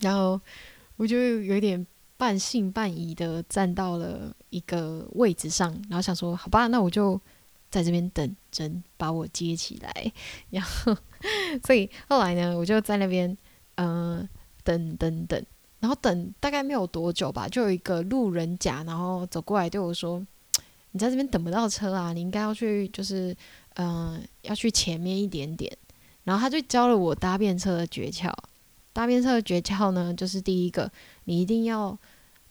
[0.00, 0.38] 然后
[0.96, 1.86] 我就有点。
[2.22, 7.20] 半信半疑的站到了一个位置上，然后想说：“好吧，那我就
[7.68, 10.12] 在这边等人把我接起来。”
[10.50, 10.96] 然后，
[11.66, 13.36] 所以后来呢，我就在那边，
[13.74, 14.28] 嗯、
[14.62, 15.44] 等等等，
[15.80, 20.24] 然后等大概没有多久吧，就有一个路人甲，然后走过来对我说
[20.92, 23.36] ：“你在这边等不到车啊，你应该要去，就是，
[23.74, 25.76] 嗯、要去前面一点点。”
[26.22, 28.32] 然后他就教了我搭便车的诀窍。
[28.92, 30.88] 搭便车的诀窍呢，就是第一个，
[31.24, 31.98] 你一定要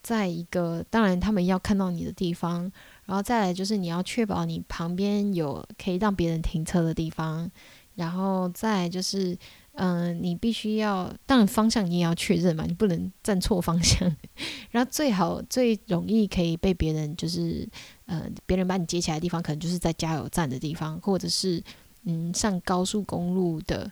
[0.03, 2.71] 在一个当然他们要看到你的地方，
[3.05, 7.49] 然后再来就是你要确保你旁边有可以让别人停车的地方，
[7.95, 9.37] 然后再就是，
[9.73, 14.15] 嗯、你必须要，当然方向你也要确认嘛，你不能站错方向。
[14.71, 17.67] 然后最好最容易可以被别人就是，
[18.05, 21.61] 呃，别人把你接起来的地方，可能就是在加油站的地方，或者是
[22.05, 23.91] 嗯上高速公路的。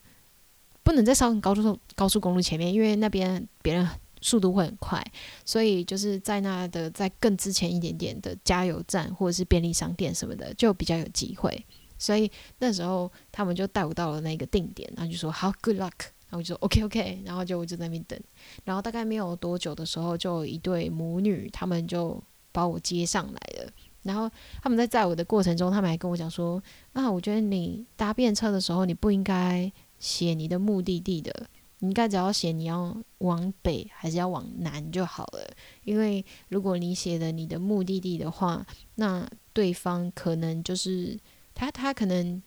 [0.82, 3.88] 不能在上高速高速公路前面，因为那边别人
[4.22, 5.04] 速度会很快，
[5.46, 11.66] 所以就是在那的在更之前一点点的加油站或者是便利商店什么的，就比较有机会。
[11.98, 15.92] 所以那时候他们就带我到了那个定点，然后就说好，good luck，
[16.30, 18.20] 然后我就说 OK OK，然后就我就在那边等，
[18.64, 23.72] 然后大概没有多久的时候，就有一对母女，他们就把我接上来了。
[24.04, 24.30] 然后
[24.62, 26.62] 他们在载我的过程中，他们还跟我讲说
[26.94, 29.72] 啊，我觉得你搭便车的时候，你不应该。
[30.00, 35.50] 写你的目的地的，你应该只要写你要往北还是要往南就好了。
[35.84, 38.66] 因为如果你写的你的目的地的话，
[38.96, 41.18] 那对方可能就是
[41.54, 42.42] 他，他可能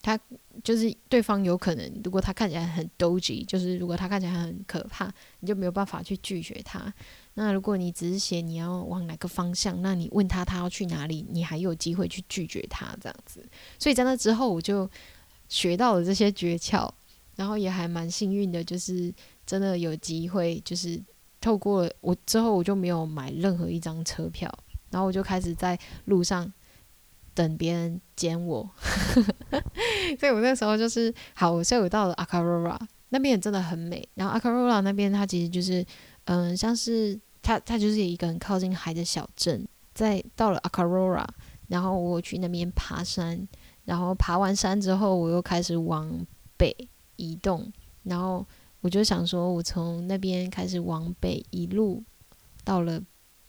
[0.00, 0.18] 他
[0.64, 6.92] 就是对方有可能，如果他看起来很 dodgy，就是如果他看起来很可怕，你就没有办法去拒绝他。
[7.34, 13.44] 那如果你只是写你要往哪个方向，那你问他他要去哪里，你还有机会去拒绝他这样子。
[13.78, 14.88] 所以在那之后，我就。
[15.52, 16.88] 学到了这些诀窍，
[17.40, 19.10] 然后也还蛮幸运的，就是
[19.46, 21.02] 真的有机会，就是
[21.40, 24.52] 透过我之后，我就没有买任何一张车票，
[24.90, 26.52] 然后我就开始在路上
[27.32, 28.68] 等别人捡我，
[30.20, 35.82] 所以我那时候就是好，所以我到了阿卡罗拉那边也真的很美，然后阿卡罗拉那边它其实就是
[36.24, 41.26] 嗯，像是它它就是一个很靠近海的小镇，在到了阿卡罗拉，
[41.68, 43.48] 然后我去那边爬山。
[43.86, 46.24] 然后爬完山之后，我又开始往
[46.58, 46.76] 北
[47.20, 47.70] 移动。
[48.04, 48.46] 然后
[48.80, 52.02] 我就想说，我从那边开始往北，一路
[52.64, 52.98] 到了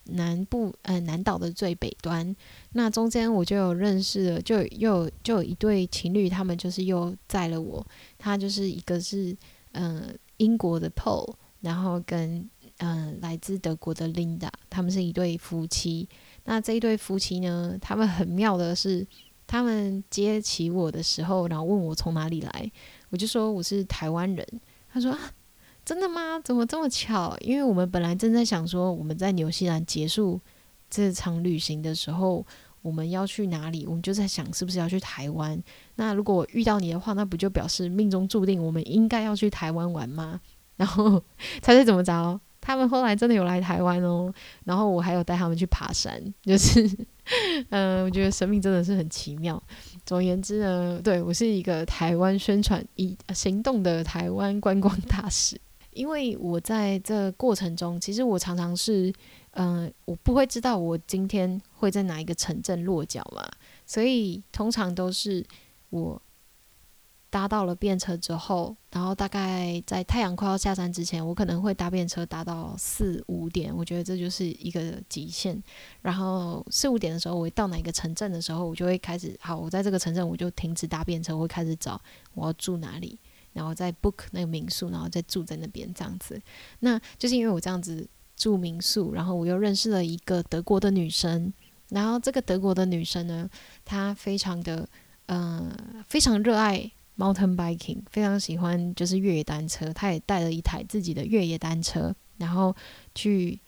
[0.04, 2.36] 南部，呃，南岛的最北端。
[2.72, 7.86] 那中间我就有认识了，就又就有一对情侣，他们就是又载了我。
[8.18, 9.34] 他就是一个是
[9.72, 16.06] 嗯、呃、英国的 Paul，然后跟嗯、呃、来自德国的 Linda，他们是一对夫妻。
[16.44, 19.06] 那这一对夫妻呢，他们很妙的是。
[19.44, 22.72] 他们接起我的时候，然后问我从哪里来，
[23.12, 24.46] 我就说我是台湾人。
[24.90, 25.18] 他说：“啊，
[25.84, 26.40] 真的吗？
[26.42, 27.36] 怎么这么巧？
[27.40, 30.40] 因为我们本来正在想说，我们在纽西兰结束
[30.90, 32.44] 这场旅行的时候，
[32.80, 33.86] 我们要去哪里？
[33.86, 35.62] 我们就在想是不是要去台湾。
[35.96, 40.40] 那如果我遇到你的话，那不就表示命中注定我们应该要去台湾玩吗？
[40.76, 41.22] 然后
[41.60, 42.40] 猜猜怎么着？
[42.60, 44.32] 他们后来真的有来台湾哦。
[44.64, 46.82] 然后我还有带他们去爬山，就是。
[47.70, 49.62] ”嗯、我觉得生命真的是很奇妙。
[50.04, 55.60] 总而言之呢，对，我是一个台湾宣传一行动的台湾观光大使。
[55.92, 59.12] 因为我在这过程中，其实我常常是，
[59.52, 63.46] 嗯、我不会知道我今天会在哪一个城镇落脚嘛，
[63.86, 65.44] 所以通常都是
[65.90, 66.20] 我。
[67.32, 75.60] 搭到了便车之后，然后大概在太阳快要下山之前，我可能会搭便车搭到四五点，我觉得这就是一个极限。
[76.02, 81.98] 然后四五点的时候，我到哪个城镇的时候，我就会开始，好，我在这个城镇我就停止搭便车，我会开始找
[82.34, 83.18] 我要住哪里，
[83.54, 86.38] 然后再 book 那个民宿，然后再住在那边这样子。
[86.80, 88.06] 那就是因为我这样子
[88.36, 91.50] 住民宿，然后我又认识了一个德国的女生，
[91.88, 93.48] 然后这个德国的女生呢，
[93.86, 94.86] 她非常的，
[95.28, 95.74] 嗯、
[96.06, 96.90] 非常热爱。
[97.22, 99.92] Mountain biking 非常喜欢，就是越野单车。
[99.92, 102.74] 他也带了一台自己的越野单车，然后
[103.14, 103.60] 去。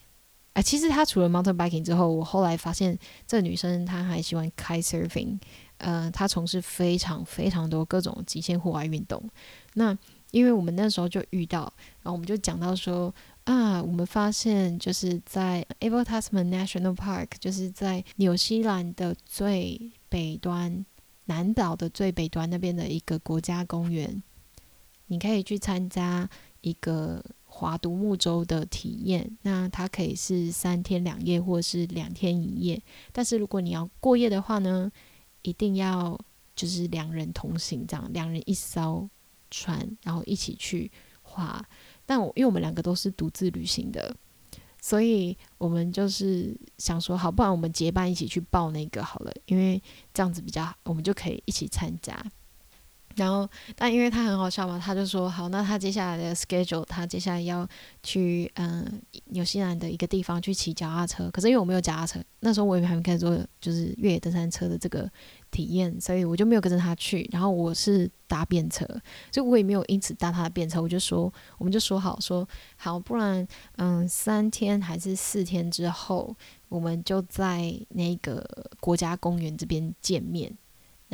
[0.55, 2.96] 啊，其实他除了 Mountain biking 之后，我后来发现
[3.26, 5.36] 这女生她还喜欢 kite surfing，
[5.78, 9.20] 呃，她从事非常非常多各种极限户外运动。
[9.72, 9.98] 那
[10.30, 11.62] 因为我们那时候就遇到，
[12.02, 20.86] 然后我们就讲到说啊，我们发现就是在 Abel Tasman National Park，就是在纽西兰的最北端，
[21.26, 24.22] 南岛的最北端那边的一个国家公园，
[25.06, 26.28] 你可以去参加
[26.60, 29.36] 一个划独木舟的体验。
[29.42, 32.82] 那它可以是三天两夜，或是两天一夜。
[33.12, 34.90] 但是如果你要过夜的话呢，
[35.42, 36.18] 一定要
[36.54, 39.08] 就是两人同行，这样两人一艘
[39.50, 40.90] 船，然后一起去
[41.22, 41.66] 划。
[42.06, 44.14] 但我因为我们两个都是独自旅行的。
[44.85, 49.82] 所以我们就是想说，好，不然我们结伴一起去报那个好了，因为
[50.12, 52.14] 这样子比较好，我们就可以一起参加。
[53.16, 57.66] 然后，但因为他很好笑嘛，他就说好，那他接下来的 schedule，他接下来要
[58.02, 61.30] 去嗯纽西兰的一个地方去骑脚踏车。
[61.30, 65.10] 可是因为我没有脚踏车，那时候我也还没开始做就是越野登山车的这个
[65.50, 67.28] 体验，所以我就没有跟着他去。
[67.32, 68.84] 然后我是搭便车，
[69.30, 70.82] 所以我也没有因此搭他的便车。
[70.82, 72.46] 我就说，我们就说好说
[72.76, 73.46] 好，不然
[73.76, 76.34] 嗯三天还是四天之后，
[76.68, 78.44] 我们就在那个
[78.80, 80.52] 国家公园这边见面。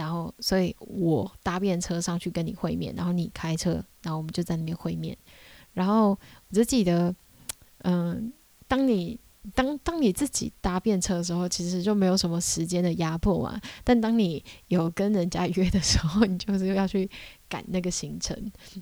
[0.01, 3.73] 然后，所以我搭便车上去跟你会面，然后你开车，
[4.03, 5.15] 然后我们就在那边会面。
[5.75, 7.15] 然后我就记得，
[7.83, 8.33] 嗯，
[8.67, 9.21] 当你
[9.55, 13.61] 当当你自己搭便车的时候，其实就没有什么时间的压迫嘛。
[13.85, 17.09] 但当你有跟人家约的时候，你就是要去
[17.47, 18.35] 赶那个行程。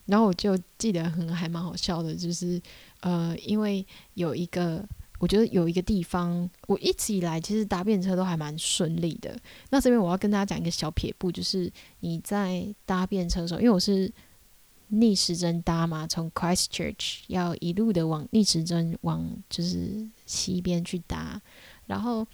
[0.06, 2.62] 然后我就记得很还蛮好笑的，就是
[3.00, 4.86] 呃，因为有一个。
[5.18, 9.36] 我觉得有一个地方，我一直以来其实搭便车都还蛮顺利的。
[9.70, 14.10] 那这边我要跟大家讲一个小撇步，就是你在搭便车的时候，因为我是
[14.88, 21.40] 逆时针搭嘛，从 Christchurch 要一路的往逆时针往就是西边去搭，
[21.86, 22.26] 然后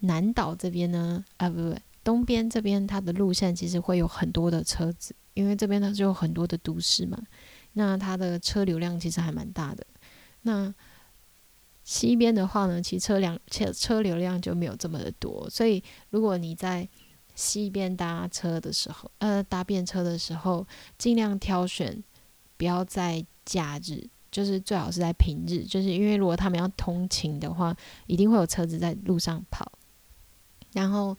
[0.00, 7.18] 南岛这边呢，啊不不，东边这边它的路线其实会有很多的车子，因为这边它就有很多的都市嘛，
[7.72, 9.84] 那它的车流量其实还蛮大的。
[10.42, 10.72] 那
[11.90, 16.86] 西边的话呢，其车辆车车流量就没有这么的多，所以如果你在
[17.34, 20.66] 西边搭车的时候，呃，搭便车的时候，
[20.98, 22.04] 尽量挑选
[22.58, 27.74] 不要在假日，就是最好是在平日，就是因为如果他们要通勤的话，
[28.06, 29.72] 一定会有车子在路上跑，
[30.74, 31.16] 然后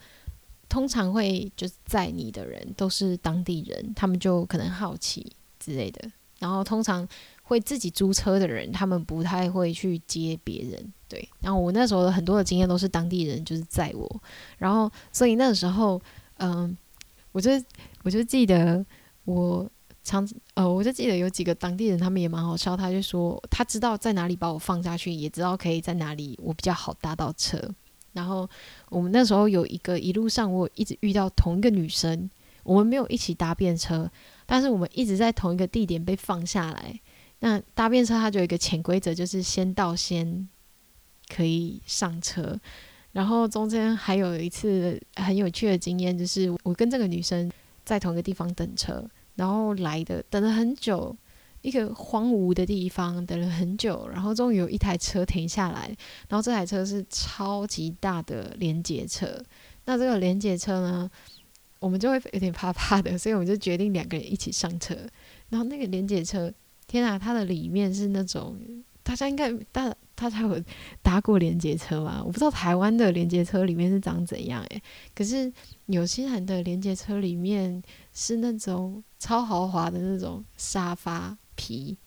[0.70, 7.08] 通常会就是载你的人都是当地人，他们就可能好奇之类的，然后通常。
[7.50, 11.28] 会自己租车的人，他们不太会去接别人，对。
[11.42, 14.22] 然后我那时候很多的经验都是当地人就是载我，
[14.60, 16.00] 然后所以那个时候，
[16.38, 16.78] 嗯，
[17.32, 17.50] 我就
[18.04, 18.86] 我就记得
[19.26, 19.68] 我
[20.04, 27.60] 常呃，我就记得有几个当地人，他们也蛮好笑，他就说他知道在哪里把我放下去，也知道可以在哪里我比较好搭到车。
[28.14, 28.48] 然后
[28.90, 32.30] 我们那时候有一个一路上我一直遇到同一个女生，
[32.62, 34.08] 我们没有一起搭便车，
[34.46, 37.00] 但是我们一直在同一个地点被放下来。
[37.40, 40.48] 那搭便车它就有一个潜规则，就是先到先
[41.30, 42.60] 可以上车。
[43.12, 47.50] 然后中间还有一次很有趣的经验，就是我跟这个女生
[47.84, 49.04] 在同一个地方等车，
[49.36, 51.16] 然后来的等了很久，
[51.62, 55.88] 一个荒芜的地方等了很久，然后终于有一台车停下来，
[56.28, 59.42] 然后这台车是超级大的连接车。
[59.86, 61.10] 那这个连接车呢，
[61.80, 64.96] 我们就会有点怕怕的，所以我们就决定两个人一起上车。
[65.50, 66.54] 然后那个连接车。
[66.90, 68.58] 天啊，它的里面是那种
[69.04, 70.62] 大家应该大大家有
[71.02, 72.22] 搭过连接车吗？
[72.26, 74.82] 我不知道台湾的连接车里面是长怎样诶，
[75.16, 75.52] 可是
[75.86, 77.82] 纽西兰的连接车里面
[78.12, 81.98] 是那种超豪华的那种沙发皮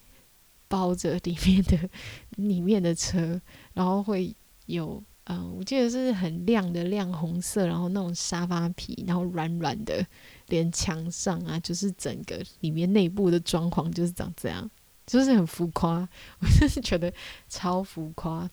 [0.69, 1.89] 包着里面的
[2.37, 3.41] 里面的车，
[3.75, 4.35] 然后会
[4.67, 10.05] 有嗯，我记得是很亮的亮红色，然后那种沙发皮，然后软软的。
[10.49, 14.71] 连墙上啊，就是整个里面内部的装潢就是长这样，
[15.07, 16.09] 就是很浮夸，
[16.41, 17.13] 我真是觉得
[17.49, 18.49] 超浮夸。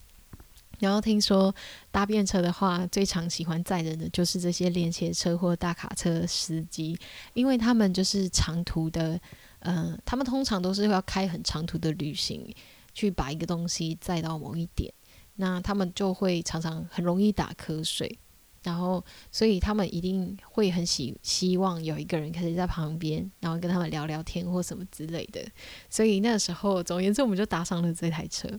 [0.80, 1.54] 然后听说
[1.92, 6.98] 搭便车的话，最常喜欢载人的就是这些连结车或大卡车司机，
[7.34, 9.20] 因为他们就是长途的，
[9.60, 12.56] 嗯、他们通常都是要开很长途的旅行，
[12.94, 14.94] 去把一个东西载到某一点，
[15.36, 18.18] 那他们就会常常很容易打瞌睡。
[18.62, 25.42] 然后，所以他们一定会很希希望有一个人可以在旁边，然后跟他们聊聊天或什么之类的。
[25.90, 28.50] 所以那时候，总言之，我们就搭上了这台车。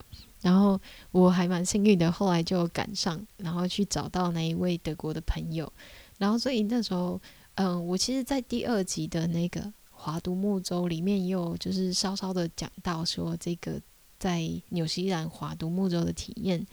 [0.40, 0.80] 然后
[1.10, 5.70] 我还蛮幸运的，后来就赶上，然后去找到那一位德国的朋友。
[6.16, 7.20] 然后，所以那时候，
[7.56, 13.78] 嗯，我其实，在第二集的那个华都木舟里面，也有就是稍稍的讲到说，这个
[14.18, 16.66] 在纽西兰华都木舟的体验，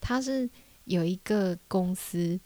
[0.00, 0.50] 它是
[0.86, 2.40] 有一个公司。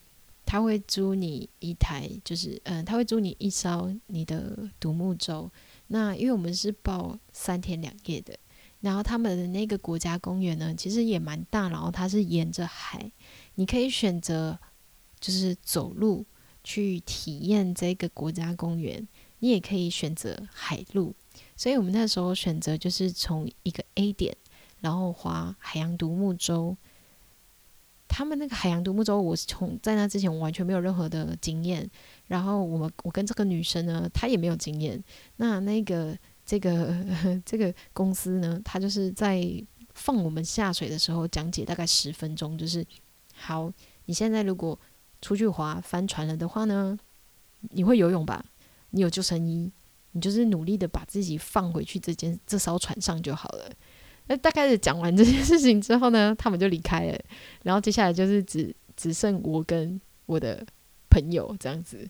[0.48, 5.50] 他会租你一台，就是嗯，他会租你一艘你的独木舟。
[5.88, 8.34] 那因为我们是报三天两夜的，
[8.80, 13.12] 然后他们的那个国家公园呢，其实也蛮大，然后它是沿着海，
[13.56, 14.58] 你可以选择
[15.20, 16.24] 就是走路
[16.64, 19.06] 去体验这个国家公园，
[19.40, 21.14] 你也可以选择海路。
[21.58, 24.34] 所以我们那时候选择就是从一个 A 点，
[24.80, 26.74] 然后划海洋独木舟。
[28.08, 31.88] 他们那个海洋独木舟，我是从在那之前我完全没有任何的经验。
[32.26, 35.02] 然后我们我跟这个女生呢，她也没有经验。
[35.36, 36.96] 那那个这个
[37.44, 39.44] 这个公司呢，他就是在
[39.94, 42.84] 放我们下水的时候讲解大概十分钟，就是
[43.34, 43.70] 好，
[44.06, 44.78] 你现在如果
[45.20, 46.98] 出去划翻船了的话呢，
[47.70, 48.44] 你会游泳吧？
[48.90, 49.70] 你有救生衣，
[50.12, 53.70] 你就是努力的把自己放回去这间这艘船上就好了。
[54.28, 57.18] 那大概是讲完这件事情之后呢， 他们就离开了。
[57.62, 60.64] 然后接下来就是只只剩我跟我的
[61.10, 62.08] 朋友这样子。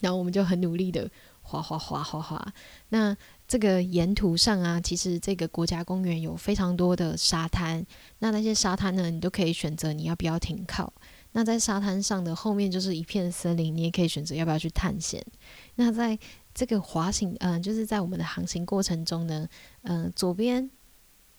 [0.00, 1.08] 然后我们就很努力的
[1.40, 2.52] 划划划划划。
[2.90, 3.16] 那
[3.48, 7.82] 这个沿途上啊，其实这个国家公园有非常多的沙滩。
[8.18, 10.92] 那那些沙滩呢，你都可以选择你要不要停靠。
[11.32, 15.24] 那在沙滩上的后面就是一片森林，你也可以选择要不要去探险。
[15.76, 16.18] 那在
[16.52, 19.48] 这个滑行，嗯、就是在我们的航行过程中呢，
[19.82, 20.68] 嗯、左边。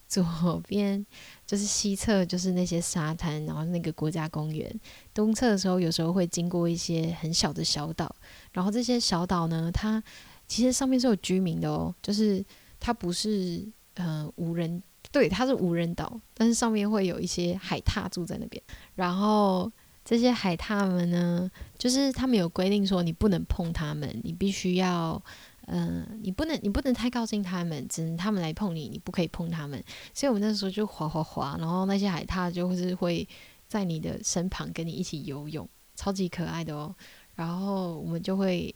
[0.08, 1.04] 左边
[1.46, 4.72] 就是西侧，就是那些沙滩，然后那个国家公园。
[5.12, 8.14] 东侧的时候，有时候会经过一些很小的小岛，
[8.52, 10.02] 然后这些小岛呢，它
[10.46, 12.44] 其实上面是有居民的哦，就是
[12.78, 14.80] 它不是呃无人，
[15.10, 18.62] 对，它是无人岛，但是上面会有一些海獭住在那边。
[18.94, 19.70] 然后
[20.04, 25.20] 这些海獭们呢，就是他们有规定说，你不能碰它们，你必须要。
[25.66, 29.82] 嗯、你不能，你不能太靠近他们，只能他们来碰你，你不可以碰他们。
[30.14, 33.26] 所以，我们那时候就滑滑滑，然后那些海獭就是会
[33.66, 36.94] 在你的身旁跟你一起游泳，超级可爱的哦。
[37.34, 38.72] 然后我们就会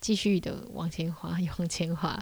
[0.00, 2.18] 继续的往前滑， 往前滑，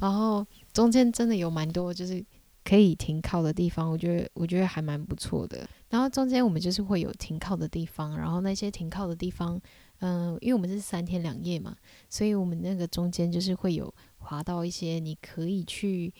[0.00, 2.24] 然后中间真的有蛮多就是
[2.64, 5.68] 可以停靠的地方，我觉得我觉得还蛮不错的。
[5.88, 9.60] 然后中间我们就是会有停靠的地方，然后那些停靠的地方。
[10.04, 11.76] 嗯，因为我们是三天两夜嘛，
[12.10, 16.12] 所以我们那个中间就是会有滑到一些你可以去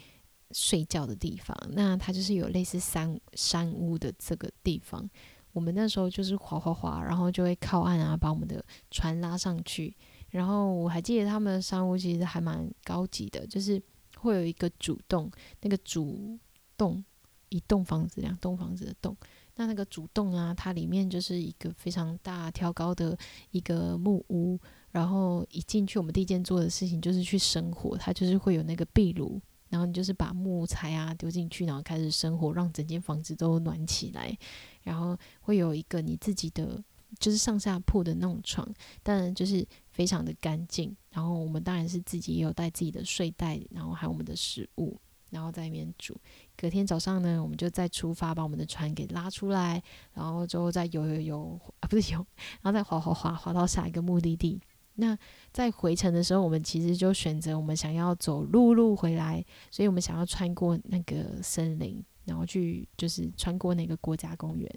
[0.53, 1.57] 睡觉的地方。
[1.73, 5.11] 那它就是有类似山山屋的这个地方。
[5.53, 9.93] 我们那时候就是滑滑滑，然后就会靠岸啊，把我们的船拉上去。
[10.31, 13.83] 然后我还记得他们的山屋其实还蛮高级的，就是
[14.17, 15.29] 会有一个主栋，
[15.61, 16.39] 那个主
[16.77, 17.05] 栋
[17.49, 19.17] 一栋房子，两栋房子的栋。
[19.57, 23.17] 那那个主洞啊，它里面就是一个非常大挑高的
[23.51, 24.59] 一个木屋，
[24.91, 34.37] 然后一进去，我们第一件做的事情就是去生火，它就是会有那个壁炉，然后你就是把木材啊丢进去，然后开始生火，让整间房子都暖起来，
[34.83, 36.83] 然后会有一个你自己的
[37.19, 38.67] 就是上下铺的那种床，
[39.03, 44.99] 当然就是非常的干净，然后我们当然是自己也有带自己的睡袋，然后还有我们的食物。
[45.31, 46.15] 然后在里面煮，
[46.57, 49.83] 隔天早上呢，我们就再出发，把我们的船给拉出来，
[50.15, 52.19] 然后之后再游游游啊，不是游，
[52.61, 54.61] 然后再划划划划到下一个目的地。
[54.97, 55.17] 那
[55.51, 64.71] 在回程的时候，我们其实就选择我们想要走陆路回来，所以我们想要穿过那个森林，然后去就是穿过那个国家公园。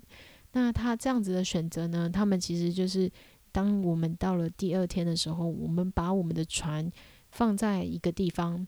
[0.54, 3.12] 那他这样子的选择呢，他们其实就是
[3.52, 6.90] 当我们到了第二天的时候，我们把我们的船
[7.32, 8.66] 放在一个地方。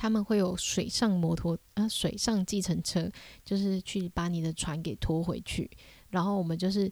[0.00, 3.06] 他们会有水上摩托啊，水上计程车，
[3.44, 5.70] 就是去把你的船给拖回去，
[6.08, 6.90] 然后我们就是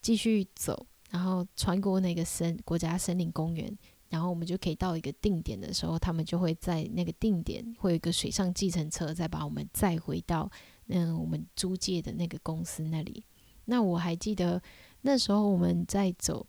[0.00, 3.76] 继续走，然后穿过那个森国家森林公园，
[4.10, 10.48] 然后我们就可以到一个定点的时候，他们就会在那个定点会有一个水上计程车，再把我们载回到
[10.86, 13.24] 嗯我们租借的那个公司那里。
[13.64, 14.62] 那我还记得
[15.00, 16.46] 那时候我们在走，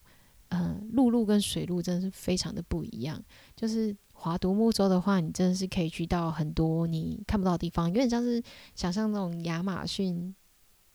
[0.49, 3.19] 嗯，陆路跟水路真的是非常的不一样，
[3.55, 3.97] 就是。
[4.19, 8.41] 划独木舟的话，你真的是可以去到很多你看不到的地方，有点像是
[8.73, 10.35] 想象那种亚马逊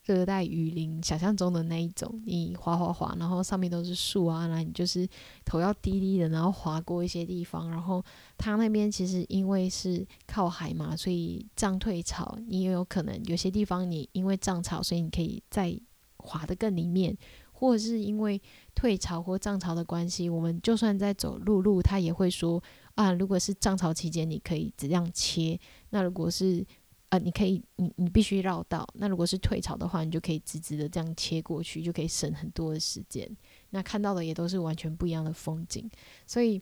[0.03, 2.21] 热带雨林，想象中的那一种。
[2.27, 5.09] 你划划划，然后上面都是树啊，然后你就是
[5.45, 7.71] 头要低低的，然后划过一些地方。
[7.71, 8.05] 然后
[8.37, 15.79] 它那边其实因为是靠海嘛，所以涨退潮，你也有可能有些地方你因为涨潮，所以你可以再
[16.17, 17.17] 划得更里面。
[17.55, 18.43] 或者是因为
[18.75, 22.61] 退潮或涨潮的关系，我们就算在走陆路，他也会说
[22.95, 25.59] 啊，如果是涨潮期间，你可以这样切；
[25.91, 26.65] 那如果是
[27.09, 33.29] 呃，你可以你你必须绕道；那如果是退潮的话，你就可以直直的这样切过去，就可以省很多的时间。
[33.71, 35.91] 那看到的也都是完全不一样的风景，
[36.27, 36.61] 所以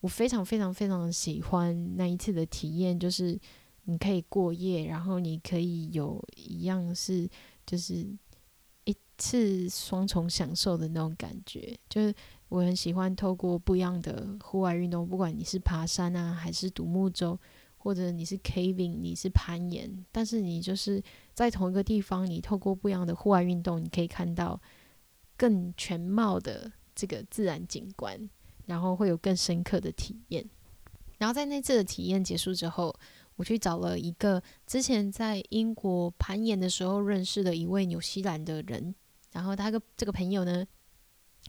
[0.00, 3.38] 我非常非常非常喜欢那一次的体验，就是
[3.84, 7.28] 你可以过夜，然后你可以有一样是
[7.66, 8.06] 就是
[8.84, 8.96] 一。
[9.22, 11.78] 次双重享受的那种感觉。
[11.90, 12.14] 就是
[12.50, 17.38] 我很喜欢透过不一样的户外运动，不管你是爬山啊，还是独木舟，
[17.78, 21.00] 或者你是 caving，你是攀岩，但是你就是
[21.32, 24.60] 在同一个地方，你透过不一样的户外运动，你可以看到
[25.36, 28.28] 更全貌的这个自然景观，
[28.66, 30.44] 然后会有更深刻的体验。
[31.18, 32.92] 然后在那次的体验结束之后，
[33.36, 38.92] 我去找了一个之前在英国攀岩的时候认识的一位纽西兰的人，
[39.32, 40.66] 然后他跟这个朋友呢，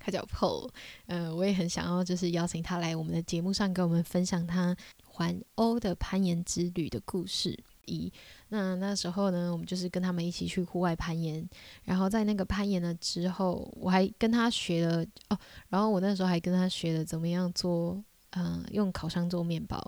[0.03, 0.69] 他叫 Paul，
[1.05, 4.75] 呃，我也很想要就是邀请他来我们的节目上跟我们分享他
[5.05, 7.57] 环欧的攀岩之旅的故事。
[7.85, 8.11] 一
[8.49, 11.47] 那那时候呢，我们就是跟他们一起去户外攀岩，
[11.83, 15.37] 然后在那个攀岩了之后，我还跟他学了哦，
[15.67, 19.79] 然后我那时候还跟他学了怎么样做，嗯、用烤箱做面包。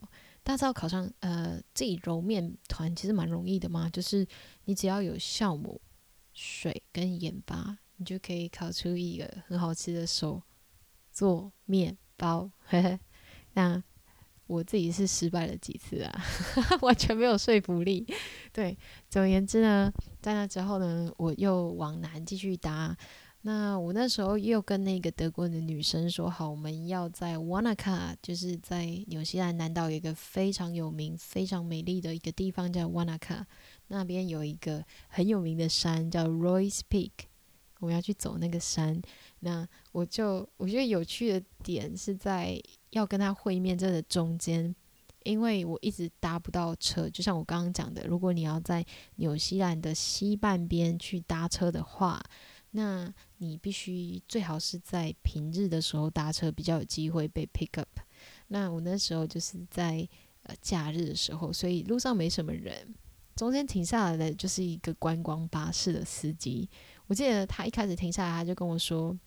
[0.43, 4.27] 大家知道烤箱，呃，自己揉面团其实蛮容易的嘛，就是
[4.65, 5.79] 你只要有酵母、
[6.33, 10.43] 水跟盐巴，你就可以烤出一个很好吃的手
[11.09, 12.51] 做面包。
[12.65, 12.99] 呵呵，
[13.53, 13.81] 那
[14.45, 16.21] 我自己是失败了几次啊，
[16.83, 18.05] 完全没有说服力。
[18.51, 18.77] 对，
[19.09, 19.89] 总而言之呢，
[20.21, 22.97] 在那之后呢，我又往南继续搭。
[23.45, 33.43] 那我那时候又跟那个德国的女生说好，我们要在 Wanaka，就是在纽西兰南岛有一个非常有名、非常美丽的一个地方叫 Wanaka，
[33.87, 37.11] 那边有一个很有名的山叫 Roy's Peak
[37.85, 39.01] 我要去走那个山。
[39.39, 42.61] 那我就我觉得有趣的点是在
[42.91, 44.73] 要跟他会面这的中间，
[45.23, 48.85] 因为我一直搭不到车，就像我刚刚讲的，如果你要在
[49.17, 52.21] 纽西兰的西半边去搭车的话。
[52.75, 57.99] 那你必须最好是在平日的时候搭车，比较有机会被 pick up。
[58.47, 60.09] 那我那时候就是在
[60.41, 62.95] 呃假日的时候，所以路上没什么人。
[63.35, 66.67] 中间停下来的就是一个观光巴士的司机。
[67.07, 69.17] 我记得他一开始停下来，他就跟我说：“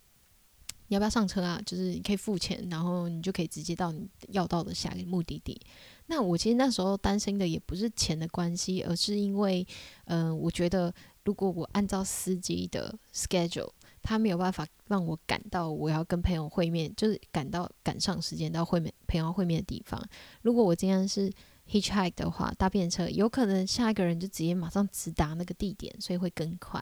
[0.88, 1.60] 你要不要上车啊？
[1.64, 5.60] 就是你可以付钱，然后你就可以直接到你要到的下一个目的地。”
[6.08, 9.66] 那我其实那时候担心的也不是钱的关系，而是因为，
[10.04, 10.92] 嗯、我觉得。
[11.26, 13.68] 如果我按照司机的 schedule，
[14.00, 20.00] 他没有办法让我赶到我要跟朋友会面，就是赶到赶上时间到会面朋友会面的地方。
[20.42, 21.28] 如果我今天是
[21.68, 26.80] hitchhike 的话，搭便车，有可能下一个人就直接马上直达那个地点，所以会更快。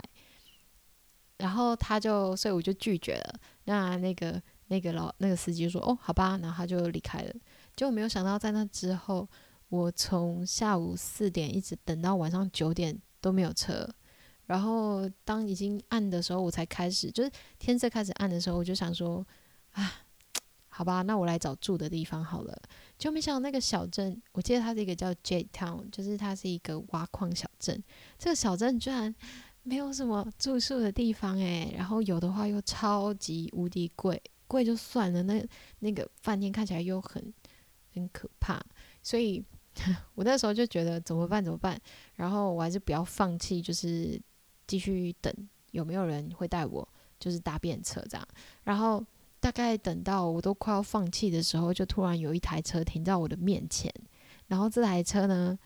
[1.38, 3.34] 然后他就，所以我就拒绝了。
[3.64, 7.34] 那那个那个老那个司机说：“哦，好吧。”然后他就离开了。
[7.76, 9.28] 结果没有想到，在那之后，
[9.68, 13.88] 我从下午四点一直等到晚上九点都没有车。
[14.46, 19.26] 然后当已经暗的时候，我才开始，就是天色开始暗的时候，我就想说，
[19.72, 19.92] 啊，
[20.68, 22.56] 好吧，那我来找住的地方好了。
[22.98, 27.82] 就没想到那个小镇，我记得它是一个叫 J Town，就是它是一个挖矿小镇。
[28.18, 29.12] 这个小镇居然
[29.64, 35.44] 没有什么住宿的地方诶，然后有的话又超级无敌贵，贵就算了，那
[35.80, 37.34] 那个饭店看起来又很
[37.92, 38.64] 很可怕，
[39.02, 39.44] 所以
[40.14, 41.44] 我那时候就觉得怎么办？
[41.44, 41.76] 怎么办？
[42.14, 44.20] 然后我还是不要放弃，就是。
[44.66, 45.30] 继续等
[45.72, 46.88] 有没有人会带我，
[47.20, 48.26] 就是搭便车这样。
[48.62, 49.04] 然后
[49.38, 53.92] 大概等到我都快要放弃的时候，就突然有一台车停在我的面前。
[54.46, 55.58] 然后这台车呢，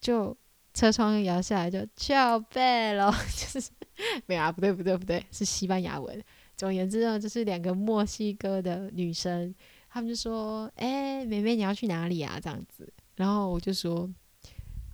[0.00, 0.34] 就
[0.78, 3.68] 车窗摇下来就叫贝喽， 就是
[4.26, 6.22] 没有啊，不对不对不对，是西班牙文。
[6.56, 9.52] 总而言之呢，就是两个墨西哥的女生，
[9.90, 12.92] 她们就说：“哎，妹妹你要去哪里啊？”这样子。
[13.16, 14.08] 然后我就说。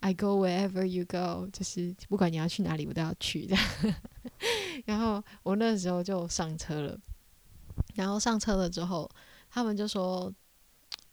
[0.01, 3.65] I go wherever you go，就是不管你要去哪里，我都要去这样。
[4.85, 6.99] 然后我那时候就上车了，
[7.95, 9.11] 然后上车了之后，
[9.49, 10.31] 他们就说，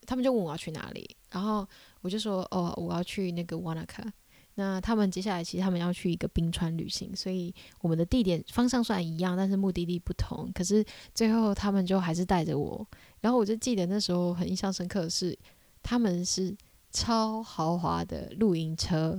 [0.05, 1.65] 他们就问我要去哪里，然后
[2.01, 4.11] 我就说，哦，我要去那个 Wanaka。
[4.55, 10.51] 那他们接下来其实他们要去一个冰川旅行，所以我们的地点方向虽然一样，但是目的地不同。
[10.53, 12.87] 可是最后他们就还是带着我，
[13.19, 15.37] 然后我就记得那时候很印象深刻的是，
[15.81, 16.55] 他们是。
[16.93, 19.17] 超豪华的露营车，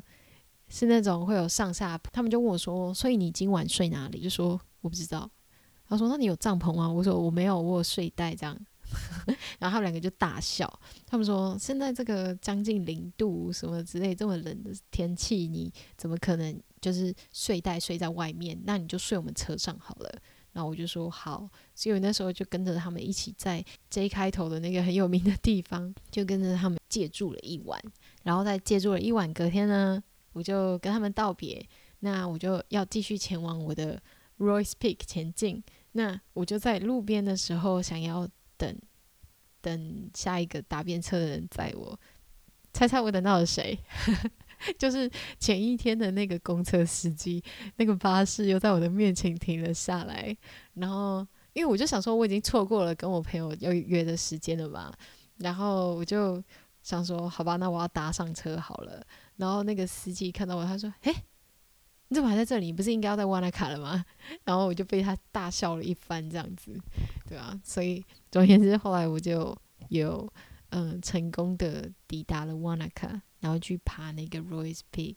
[0.68, 1.98] 是那种会有上下。
[2.12, 5.26] 他们就问我说：“所以你今晚睡哪里？”就说我不知道。
[5.88, 8.54] 他说：“那你有帐篷吗？”我说：“我没有，我有睡袋这样。”
[9.59, 10.68] 然后他们两个就大笑。
[11.07, 18.61] 他们说：“现在这个将近零度什么之类这么冷的天气，你怎么可能就是睡袋睡在外面？
[18.64, 20.12] 那你就睡我们车上好了。”
[20.53, 27.82] 然后我就说好，所以我那时候就跟着他们一起在 J 开头的那个很有名的地方，就跟着他们借住了一晚。
[28.22, 30.03] 然后在借住了一晚，隔天呢，
[30.34, 31.66] 我就跟他们道别，
[32.01, 33.99] 那我就要继续前往我的
[34.38, 35.64] Royce Peak 前进。
[35.93, 38.28] 那我就在路边的时候，想要
[38.62, 38.78] 等
[39.60, 41.98] 等下一个搭便车的人载我，
[42.72, 43.76] 猜猜我等到了谁？
[44.78, 45.10] 就是
[45.40, 47.42] 前一天的那个公车司机，
[47.76, 50.36] 那个巴士又在我的面前停了下来，
[50.74, 54.92] 然后因为我就想说我已经错过了跟我朋友要约的时间了嘛，
[55.38, 56.40] 然后我就
[56.84, 59.04] 想说好吧，那我要搭上车好了。
[59.36, 61.12] 然后那个司机看到我，他说：“嘿，
[62.12, 62.66] 你怎么还在这里？
[62.66, 64.04] 你不是应该要在瓦纳卡了吗？”
[64.44, 66.78] 然后我就被他大笑了一番，这样子，
[67.26, 69.56] 对啊，所以总而言之，后来我就
[69.88, 70.30] 有
[70.68, 73.22] 嗯成功的抵达了瓦纳卡。
[73.40, 75.16] 然后去爬那个 Royce Peak。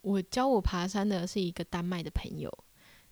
[0.00, 2.52] 我教我爬山的是一个丹麦的朋友，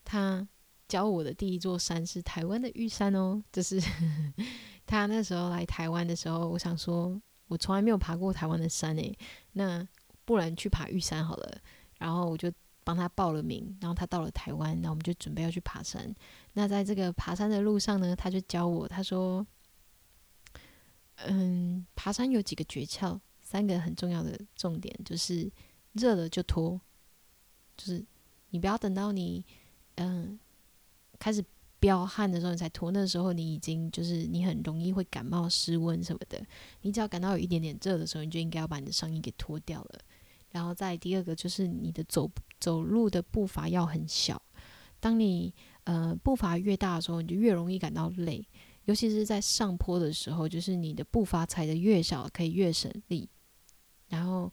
[0.05, 0.47] 他
[0.89, 3.41] 教我的第一座山是台湾的玉山哦。
[3.53, 3.81] 就是
[4.85, 9.17] 他那时候来台湾的时候，我想说，我从来没有爬过台湾的山诶，
[9.53, 9.87] 那
[10.27, 11.59] 不然去爬玉山好了。
[12.01, 12.51] 然后我就
[12.83, 16.13] 帮他报了名，然后他到了台湾，然后我们就准备要去爬山。
[16.55, 19.47] 那在这个爬山的路上呢，他就教我，他说
[21.27, 25.51] ：“嗯，爬山有几个诀窍。”三个很重要的重点就是
[25.95, 26.81] 热了就脱，
[27.77, 28.05] 就是
[28.51, 29.45] 你不要等到你
[29.97, 30.39] 嗯
[31.19, 31.45] 开始
[31.81, 36.41] 飙汗的时候你才脱，那时候你已经就是你很容易会感冒、失温什么的。
[36.83, 40.01] 你只要感到有一点点热的时候，你就应该要把你的上衣给脱掉了。
[40.51, 44.41] 然后再第二个就是你的走走路的步伐要很小，
[44.99, 48.47] 当你呃步伐越大的时候，你就越容易感到累，
[48.85, 53.29] 尤其是在上坡的时候，就是你的步伐踩得越小，可以越省力。
[54.09, 54.53] 然后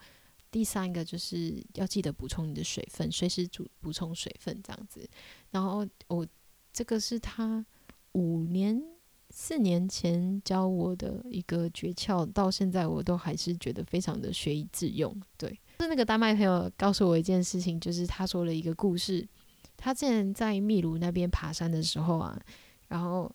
[0.52, 5.10] 第三个就是要记得补充你的水分，随时补补充水分这样子。
[5.50, 6.26] 然后我
[6.72, 7.66] 这个是他
[8.12, 8.82] 五年
[9.30, 15.20] 四年前教我的一个诀窍，到现在我都还是觉得非常的学以致用。
[15.38, 19.28] 对，是那个丹麦朋友告诉我一件事情，就是他说了一个故事。
[19.76, 22.40] 他之前在秘鲁那边爬山的时候啊，
[22.88, 23.32] 然后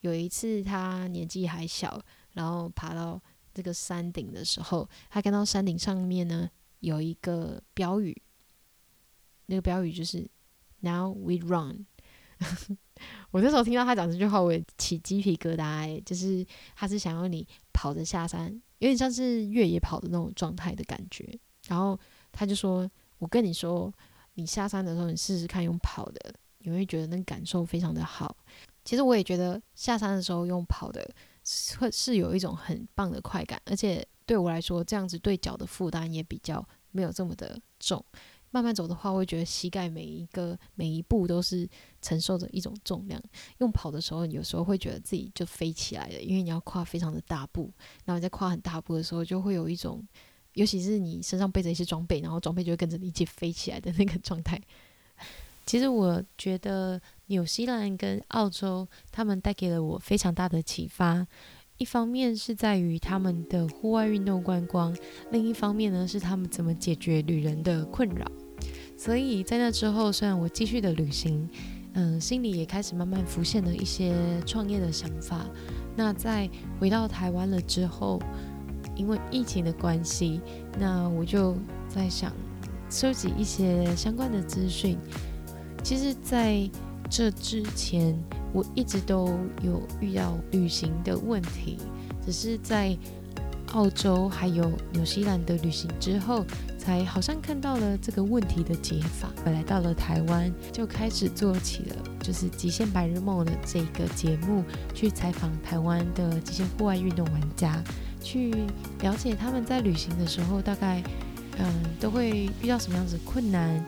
[0.00, 2.00] 有一次他年纪还小，
[2.32, 3.20] 然后爬到。
[3.54, 6.48] 这个山顶的时候，他看到山顶上面呢
[6.80, 8.16] 有一个标语，
[9.44, 10.26] 那个标语就是
[10.80, 11.84] “Now we run”。
[13.30, 21.38] 我那时候听到他讲这句话，我也起鸡皮疙瘩哎，就是他是想要你跑着下山，有点像是越野跑的那种状态的感觉。
[21.68, 21.98] 然后
[22.30, 23.92] 他就说：“我跟你说，
[24.34, 28.36] 你下山的时候，你试试看用跑的，你会觉得那感受非常的好。”
[28.84, 31.08] 其实我也觉得下山的时候用跑的。
[31.76, 38.04] 会是有一种很棒的快感，而且对我来说，这样子对脚的负担也比较没有这么的重。
[38.52, 41.68] 慢慢走的话，我会觉得膝盖每一个每一步都是
[42.00, 43.20] 承受着一种重量。
[43.58, 47.72] 用跑的时候，有时候会觉得自己就飞起来了，因为你要跨非常的大步。
[48.04, 50.00] 然后在跨很大步的时候，就会有一种，
[50.54, 54.60] 尤其是你身上背着一些装备，然后装备就会跟着你一起飞起来的那个状态。
[55.64, 61.26] 其实我觉得纽西兰跟澳洲，他们带给了我非常大的启发。
[61.78, 64.96] 一方面是在于他们的户外运动观光，
[65.30, 68.30] 另一方面呢是他们怎么解决旅人的困扰。
[68.96, 71.48] 所以在那之后，虽然我继续的旅行，
[71.94, 74.14] 嗯，心里也开始慢慢浮现了一些
[74.46, 75.48] 创业的想法。
[75.96, 76.48] 那在
[76.78, 78.20] 回到台湾了之后，
[79.02, 80.40] 因为疫情的关系，
[80.78, 81.56] 那我就
[81.88, 82.32] 在想
[82.88, 84.96] 收集一些相关的资讯。
[85.82, 86.70] 其实，在
[87.10, 88.16] 这之前，
[88.52, 91.78] 我一直都有遇到旅行的问题，
[92.24, 92.96] 只是在
[93.72, 96.44] 澳洲还有纽西兰的旅行之后，
[96.78, 99.32] 才好像看到了这个问题的解法。
[99.44, 104.62] 我来到了台湾，就开始做起了就是《极限白日梦》的这个节目，
[104.94, 107.82] 去采访台湾的极限户外运动玩家，
[108.22, 108.50] 去
[109.00, 111.02] 了解他们在旅行的时候，大概
[111.58, 111.66] 嗯
[112.00, 113.84] 都会遇到什么样子困难。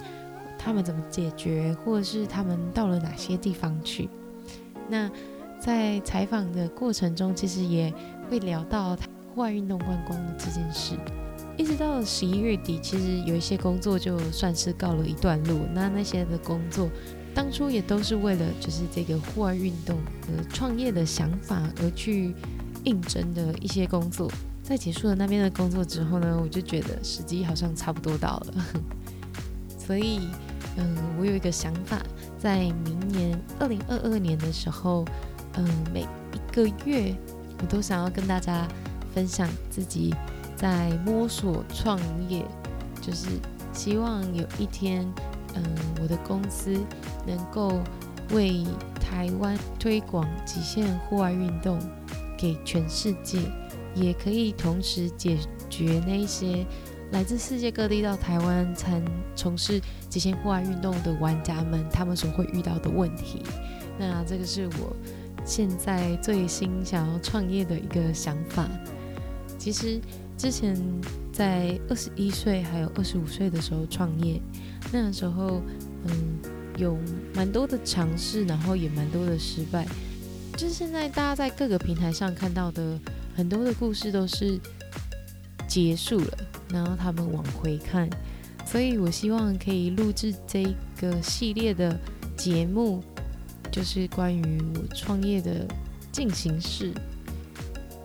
[0.58, 4.08] 他们怎么解决，或者是他们到了哪些地方去？
[4.88, 5.10] 那
[5.60, 7.92] 在采访的过程中，其实也
[8.30, 8.96] 会聊到
[9.34, 10.94] 户外运动观光的这件事。
[11.58, 15.60] 一直到十一月底，其实有一些工作就算是告了一段落。
[15.74, 16.88] 那那些的工作，
[17.34, 22.34] 当初也都是为了就是这个户外运动的创业的想法而去
[22.84, 24.30] 应征的一些工作。
[24.62, 28.64] 在结束了那边的工作之后呢，我就觉得时机好像差不多到了，
[29.78, 30.20] 所以。
[30.76, 32.02] 嗯，我有一个想法，
[32.36, 35.04] 在明年二零二二年的时候，
[35.52, 37.14] 嗯，每一个月
[37.60, 38.66] 我都想要跟大家
[39.14, 40.12] 分享自己
[40.56, 41.96] 在摸索创
[42.28, 42.44] 业，
[43.00, 43.28] 就是
[43.72, 45.06] 希望有一天，
[45.54, 45.62] 嗯，
[46.02, 46.76] 我的公司
[47.24, 47.80] 能够
[48.32, 48.66] 为
[49.00, 51.78] 台湾推广极限户外运动
[52.44, 53.38] 给全世界，
[53.94, 55.38] 也可以同时解
[55.70, 56.66] 决那些。
[57.12, 59.02] 来自世界各地到台湾参
[59.34, 59.80] 从事
[60.10, 63.42] 极限户外运动的玩家们，他们所会遇到的问题。
[63.98, 64.94] 那这个是我
[65.42, 68.68] 现在最新想要创业的一个想法。
[69.56, 69.98] 其实
[70.36, 70.76] 之前
[71.32, 74.38] 在二十一岁还有二十五岁的时候创业，
[74.92, 75.62] 那时候
[76.06, 76.38] 嗯
[76.76, 76.98] 有
[77.34, 79.86] 蛮多的尝试，然后也蛮多的失败。
[80.56, 82.98] 就是现在大家在各个平台上看到的
[83.36, 84.58] 很多的故事都是
[85.66, 86.38] 结束了，
[86.70, 88.08] 然后他们往回看，
[88.64, 90.64] 所以我希望可以录制这
[91.00, 91.98] 个系列的
[92.36, 93.02] 节目，
[93.72, 95.66] 就是关于我创业的
[96.12, 96.92] 进行式，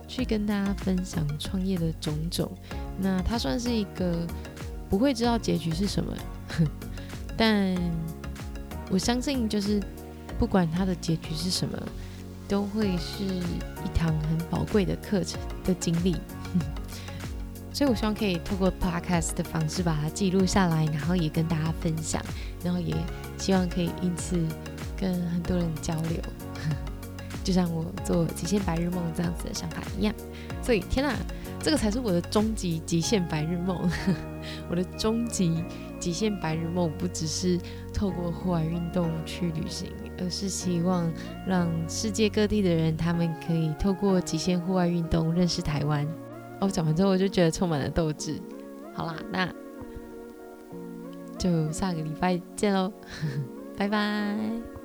[0.08, 2.50] 去跟大家分享创业的种种。
[3.00, 4.26] 那它算是一个
[4.88, 6.12] 不会知道结局是什么，
[7.38, 7.74] 但
[8.90, 9.80] 我相信就是
[10.36, 11.78] 不管它的结局是什么。
[12.50, 16.16] 都会是一堂很宝贵的课程的经历，
[17.72, 22.20] 所以我希望可以透过 podcast 的方式把它记录下来，然后也跟大家分享，
[22.64, 22.92] 然后也
[23.38, 24.36] 希望可以因此
[24.96, 26.20] 跟很多人交流，
[27.44, 30.12] 就像我做极限白日梦这样子的想法一样。
[30.60, 31.14] 所以天哪，
[31.62, 33.88] 这个才是我的终极极限白日梦，
[34.68, 35.62] 我的终极
[36.00, 37.60] 极限白日梦不只是
[37.94, 39.88] 透过户外运动去旅行。
[40.20, 41.10] 而是希望
[41.46, 46.06] 让世界各地的人，他们可以透过极限户外运动认识台湾。
[46.60, 48.40] 哦，讲完之后我就觉得充满了斗志。
[48.92, 49.48] 好啦，那
[51.38, 52.92] 就下个礼拜见喽，
[53.76, 54.79] 拜拜。